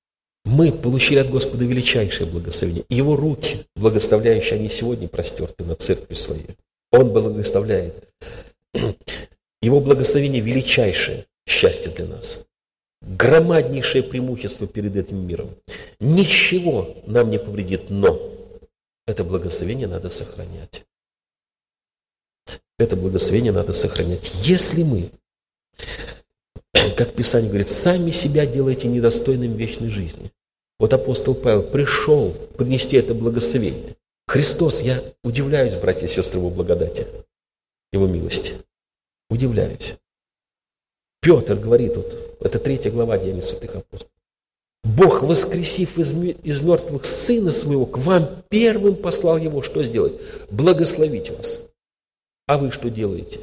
мы 0.44 0.70
получили 0.70 1.18
от 1.18 1.30
Господа 1.30 1.64
величайшее 1.64 2.30
благословение. 2.30 2.84
Его 2.88 3.16
руки, 3.16 3.66
благословляющие, 3.74 4.58
они 4.58 4.68
сегодня 4.68 5.08
простерты 5.08 5.64
на 5.64 5.74
церкви 5.74 6.14
своей. 6.14 6.46
Он 6.94 7.12
благословляет. 7.12 8.08
Его 9.62 9.80
благословение 9.80 10.40
величайшее 10.40 11.26
счастье 11.44 11.90
для 11.90 12.06
нас. 12.06 12.46
Громаднейшее 13.02 14.04
преимущество 14.04 14.68
перед 14.68 14.94
этим 14.94 15.26
миром. 15.26 15.56
Ничего 15.98 16.96
нам 17.06 17.30
не 17.30 17.40
повредит, 17.40 17.90
но 17.90 18.20
это 19.08 19.24
благословение 19.24 19.88
надо 19.88 20.08
сохранять. 20.08 20.84
Это 22.78 22.94
благословение 22.94 23.52
надо 23.52 23.72
сохранять. 23.72 24.30
Если 24.44 24.84
мы 24.84 25.10
как 26.96 27.12
Писание 27.14 27.48
говорит, 27.48 27.68
сами 27.68 28.12
себя 28.12 28.46
делайте 28.46 28.86
недостойным 28.86 29.56
вечной 29.56 29.88
жизни. 29.88 30.30
Вот 30.78 30.92
апостол 30.92 31.34
Павел 31.34 31.64
пришел 31.64 32.30
принести 32.56 32.96
это 32.96 33.14
благословение. 33.14 33.96
Христос, 34.26 34.80
я 34.80 35.02
удивляюсь, 35.22 35.74
братья 35.80 36.06
и 36.06 36.10
сестры, 36.10 36.38
его 36.38 36.50
благодати, 36.50 37.06
его 37.92 38.06
милости. 38.06 38.54
Удивляюсь. 39.30 39.96
Петр 41.20 41.56
говорит, 41.56 41.96
вот, 41.96 42.38
это 42.40 42.58
третья 42.58 42.90
глава 42.90 43.18
Деяний 43.18 43.42
святых 43.42 43.76
апостолов. 43.76 44.12
Бог, 44.82 45.22
воскресив 45.22 45.98
из, 45.98 46.12
из 46.12 46.60
мертвых 46.60 47.06
Сына 47.06 47.52
Своего, 47.52 47.86
к 47.86 47.96
вам 47.98 48.44
первым 48.50 48.96
послал 48.96 49.38
Его, 49.38 49.62
что 49.62 49.82
сделать? 49.82 50.20
Благословить 50.50 51.30
вас. 51.30 51.70
А 52.46 52.58
вы 52.58 52.70
что 52.70 52.90
делаете? 52.90 53.40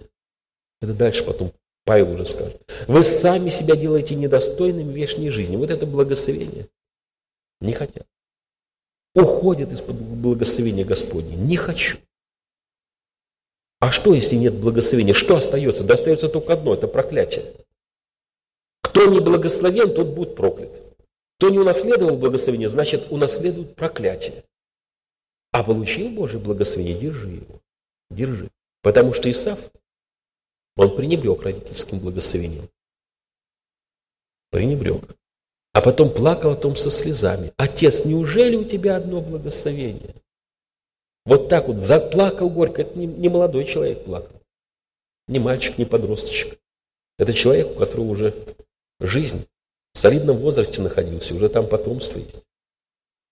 Это 0.82 0.94
дальше 0.94 1.24
потом 1.24 1.52
Павел 1.84 2.12
уже 2.12 2.26
скажет. 2.26 2.62
Вы 2.88 3.02
сами 3.02 3.50
себя 3.50 3.76
делаете 3.76 4.16
недостойными 4.16 4.94
вечной 4.94 5.30
жизни. 5.30 5.56
Вот 5.56 5.72
это 5.72 5.86
благословение. 5.86 6.68
Не 7.60 7.74
хотят. 7.74 8.06
Уходят 9.14 9.72
из-под 9.72 9.96
благословения 9.96 10.86
Господня. 10.86 11.36
Не 11.36 11.58
хочу. 11.58 11.98
А 13.80 13.92
что, 13.92 14.14
если 14.14 14.36
нет 14.36 14.60
благословения? 14.60 15.14
Что 15.14 15.36
остается? 15.36 15.84
Да 15.84 15.96
остается 15.96 16.30
только 16.30 16.54
одно, 16.54 16.74
это 16.74 16.88
проклятие. 16.88 17.54
Кто 18.84 19.08
не 19.08 19.20
благословен, 19.20 19.94
тот 19.94 20.10
будет 20.10 20.36
проклят. 20.36 20.82
Кто 21.38 21.50
не 21.50 21.60
унаследовал 21.60 22.18
благословение, 22.18 22.70
значит, 22.70 23.12
унаследует 23.12 23.76
проклятие. 23.76 24.44
А 25.52 25.64
получил 25.64 26.10
Божье 26.12 26.40
благословение, 26.40 27.00
держи 27.00 27.30
его. 27.30 27.60
Держи. 28.10 28.50
Потому 28.84 29.14
что 29.14 29.30
Исав, 29.30 29.60
он 30.76 30.96
пренебрег 30.96 31.42
родительским 31.42 32.00
благословением. 32.00 32.70
Пренебрег. 34.52 35.16
А 35.74 35.82
потом 35.82 36.14
плакал 36.14 36.52
о 36.52 36.56
том 36.56 36.76
со 36.76 36.92
слезами. 36.92 37.54
Отец, 37.58 38.04
неужели 38.04 38.56
у 38.56 38.66
тебя 38.66 38.98
одно 38.98 39.22
благословение? 39.22 40.16
Вот 41.26 41.50
так 41.50 41.68
вот 41.68 41.78
заплакал 41.78 42.50
горько. 42.50 42.82
Это 42.82 42.98
не, 42.98 43.06
не 43.06 43.30
молодой 43.30 43.66
человек 43.66 44.04
плакал. 44.04 44.42
Не 45.28 45.40
мальчик, 45.40 45.78
не 45.78 45.86
подросточек. 45.86 46.60
Это 47.18 47.34
человек, 47.34 47.72
у 47.72 47.76
которого 47.76 48.10
уже 48.10 48.36
жизнь 49.00 49.46
в 49.94 49.98
солидном 49.98 50.38
возрасте 50.38 50.82
находился, 50.82 51.36
уже 51.36 51.50
там 51.50 51.68
потомство 51.68 52.18
есть. 52.20 52.42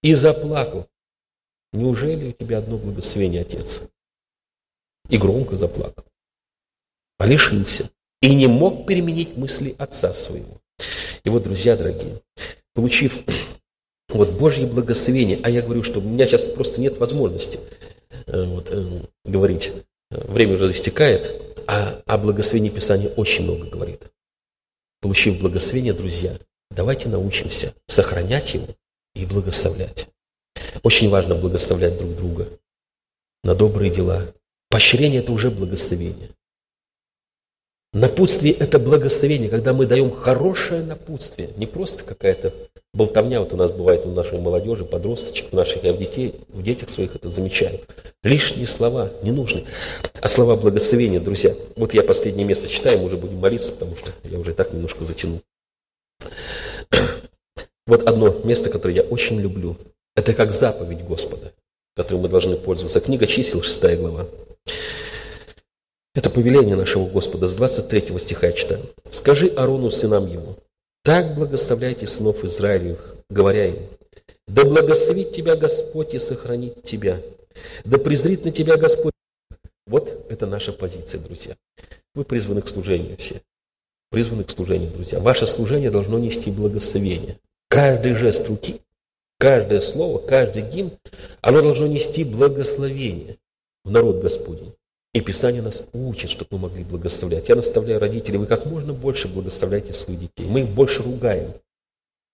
И 0.02 0.14
заплакал. 0.14 0.88
Неужели 1.74 2.30
у 2.30 2.32
тебя 2.32 2.60
одно 2.60 2.78
благословение, 2.78 3.42
отец? 3.42 3.84
И 5.10 5.18
громко 5.18 5.58
заплакал. 5.58 6.06
А 7.18 7.26
лишился. 7.26 7.92
И 8.22 8.34
не 8.34 8.48
мог 8.48 8.86
переменить 8.86 9.38
мысли 9.38 9.76
отца 9.78 10.14
своего. 10.14 10.62
И 11.30 11.32
вот, 11.32 11.44
друзья 11.44 11.76
дорогие, 11.78 12.24
получив 12.74 13.20
вот 14.08 14.32
Божье 14.32 14.66
благословение, 14.66 15.40
а 15.44 15.52
я 15.52 15.62
говорю, 15.62 15.84
что 15.84 16.00
у 16.00 16.02
меня 16.02 16.26
сейчас 16.26 16.44
просто 16.44 16.82
нет 16.82 16.98
возможности 16.98 17.60
э, 18.26 18.46
вот, 18.46 18.70
э, 18.72 19.04
говорить, 19.26 19.72
время 20.10 20.56
уже 20.56 20.72
истекает, 20.72 21.32
а 21.68 22.02
о 22.08 22.18
благословении 22.18 22.72
Писания 22.72 23.10
очень 23.10 23.44
много 23.44 23.68
говорит. 23.68 24.08
Получив 25.02 25.40
благословение, 25.40 25.94
друзья, 25.94 26.36
давайте 26.72 27.10
научимся 27.10 27.76
сохранять 27.86 28.56
его 28.56 28.66
и 29.14 29.28
благословлять. 29.28 30.08
Очень 30.82 31.10
важно 31.10 31.36
благословлять 31.36 32.00
друг 32.00 32.16
друга 32.16 32.48
на 33.44 33.54
добрые 33.54 33.92
дела. 33.92 34.34
Поощрение– 34.72 35.20
это 35.22 35.32
уже 35.32 35.52
благословение. 35.52 36.32
Напутствие– 37.94 38.54
это 38.60 38.78
благословение, 38.78 39.50
когда 39.50 39.74
мы 39.74 39.88
даем 39.88 40.12
хорошее 40.12 40.84
напутствие, 40.84 41.50
не 41.58 41.66
просто 41.66 42.04
какая-то 42.04 42.54
болтовня, 42.94 43.40
вот 43.40 43.52
у 43.54 43.58
нас 43.58 43.72
бывает 43.72 44.06
у 44.06 44.12
нашей 44.12 44.38
молодежи, 44.38 44.86
подросточек, 44.86 45.52
наших, 45.54 45.84
я 45.84 45.94
в, 45.94 45.98
детей, 45.98 46.36
в 46.50 46.62
детях 46.62 46.90
своих 46.90 47.16
это 47.16 47.32
замечаю. 47.32 47.80
Лишние 48.22 48.68
слова 48.68 49.12
не 49.24 49.32
нужны, 49.32 49.66
а 50.22 50.28
слова 50.28 50.56
благословения, 50.56 51.20
друзья. 51.20 51.56
Вот 51.76 51.96
я 51.96 52.04
последнее 52.04 52.46
место 52.46 52.68
читаю, 52.68 53.00
мы 53.00 53.06
уже 53.06 53.18
будем 53.18 53.38
молиться, 53.38 53.72
потому 53.72 53.96
что 53.96 54.12
я 54.24 54.38
уже 54.38 54.54
так 54.54 54.72
немножко 54.72 55.06
затянул. 55.06 55.42
Вот 57.88 58.08
одно 58.08 58.36
место, 58.44 58.70
которое 58.70 58.94
я 58.94 59.02
очень 59.02 59.42
люблю. 59.42 59.76
Это 60.16 60.36
как 60.36 60.52
заповедь 60.52 61.04
Господа, 61.04 61.54
которой 61.96 62.22
мы 62.22 62.30
должны 62.30 62.56
пользоваться. 62.56 63.00
Книга 63.00 63.26
чисел, 63.26 63.64
6 63.64 63.82
глава. 63.98 64.28
Это 66.20 66.30
повеление 66.30 66.76
нашего 66.76 67.08
Господа 67.08 67.48
с 67.48 67.56
23 67.56 68.20
стиха 68.20 68.48
я 68.48 68.52
читаю. 68.52 68.82
«Скажи 69.10 69.48
Арону, 69.56 69.90
сынам 69.90 70.28
его, 70.28 70.58
так 71.02 71.34
благословляйте 71.34 72.08
сынов 72.08 72.44
Израилевых, 72.44 73.16
говоря 73.30 73.68
им, 73.68 73.88
да 74.46 74.66
благословит 74.66 75.32
тебя 75.32 75.56
Господь 75.56 76.14
и 76.14 76.20
сохранит 76.20 76.84
тебя, 76.84 77.22
да 77.86 77.98
презрит 77.98 78.44
на 78.44 78.52
тебя 78.52 78.76
Господь». 78.76 79.14
Вот 79.88 80.26
это 80.28 80.46
наша 80.46 80.74
позиция, 80.74 81.22
друзья. 81.22 81.56
Вы 82.14 82.26
призваны 82.26 82.64
к 82.64 82.68
служению 82.68 83.16
все. 83.16 83.42
Призваны 84.12 84.44
к 84.44 84.50
служению, 84.50 84.92
друзья. 84.92 85.22
Ваше 85.22 85.48
служение 85.48 85.90
должно 85.90 86.20
нести 86.20 86.52
благословение. 86.52 87.40
Каждый 87.70 88.16
жест 88.16 88.46
руки, 88.50 88.82
каждое 89.38 89.80
слово, 89.80 90.18
каждый 90.18 90.64
гимн, 90.64 90.92
оно 91.40 91.62
должно 91.62 91.88
нести 91.88 92.26
благословение 92.26 93.38
в 93.86 93.92
народ 93.92 94.22
Господень. 94.22 94.74
И 95.14 95.22
Писание 95.22 95.62
нас 95.62 95.88
учит, 95.94 96.30
чтобы 96.30 96.50
мы 96.52 96.70
могли 96.70 96.84
благословлять. 96.84 97.50
Я 97.50 97.56
наставляю 97.56 98.00
родителей, 98.00 98.38
вы 98.38 98.46
как 98.46 98.66
можно 98.66 98.94
больше 98.94 99.28
благословляйте 99.28 99.94
своих 99.94 100.20
детей. 100.20 100.46
Мы 100.46 100.62
их 100.62 100.70
больше 100.70 101.02
ругаем. 101.02 101.54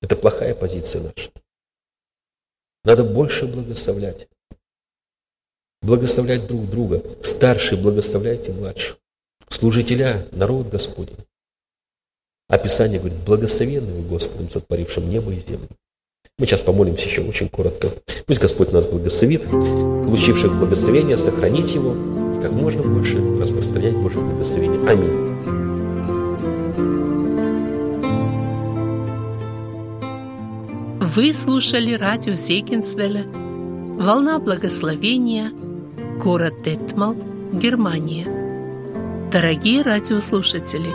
Это 0.01 0.17
плохая 0.17 0.53
позиция 0.53 1.01
наша. 1.03 1.31
Надо 2.83 3.03
больше 3.05 3.47
благословлять. 3.47 4.27
Благословлять 5.81 6.47
друг 6.47 6.69
друга. 6.69 7.01
Старшие 7.23 7.81
благословляйте 7.81 8.51
младших. 8.51 8.97
Служителя, 9.47 10.27
народ 10.31 10.67
Господень. 10.67 11.17
А 12.49 12.57
Писание 12.57 12.99
говорит, 12.99 13.19
благословенный 13.25 13.93
вы 13.93 14.07
Господом, 14.07 14.49
сотворившим 14.49 15.09
небо 15.09 15.31
и 15.31 15.39
землю. 15.39 15.69
Мы 16.37 16.45
сейчас 16.45 16.59
помолимся 16.59 17.07
еще 17.07 17.21
очень 17.21 17.47
коротко. 17.47 17.89
Пусть 18.25 18.41
Господь 18.41 18.73
нас 18.73 18.85
благословит, 18.85 19.45
получивших 19.45 20.53
благословение, 20.59 21.17
сохранить 21.17 21.73
его, 21.73 22.24
как 22.45 22.53
можно 22.53 22.83
больше 22.83 23.17
распространять 23.39 23.95
Божье 23.95 24.21
благословение. 24.21 24.79
Аминь. 24.87 25.35
Вы 30.99 31.33
слушали 31.33 31.93
радио 31.93 32.33
Зегенсвелля 32.33 33.25
«Волна 33.97 34.37
благословения», 34.37 35.51
город 36.21 36.61
Детмал, 36.63 37.15
Германия. 37.51 38.27
Дорогие 39.31 39.81
радиослушатели, 39.81 40.91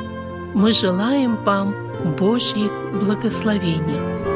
мы 0.55 0.72
желаем 0.72 1.36
вам 1.44 1.74
Божьих 2.16 2.70
благословений– 3.03 4.20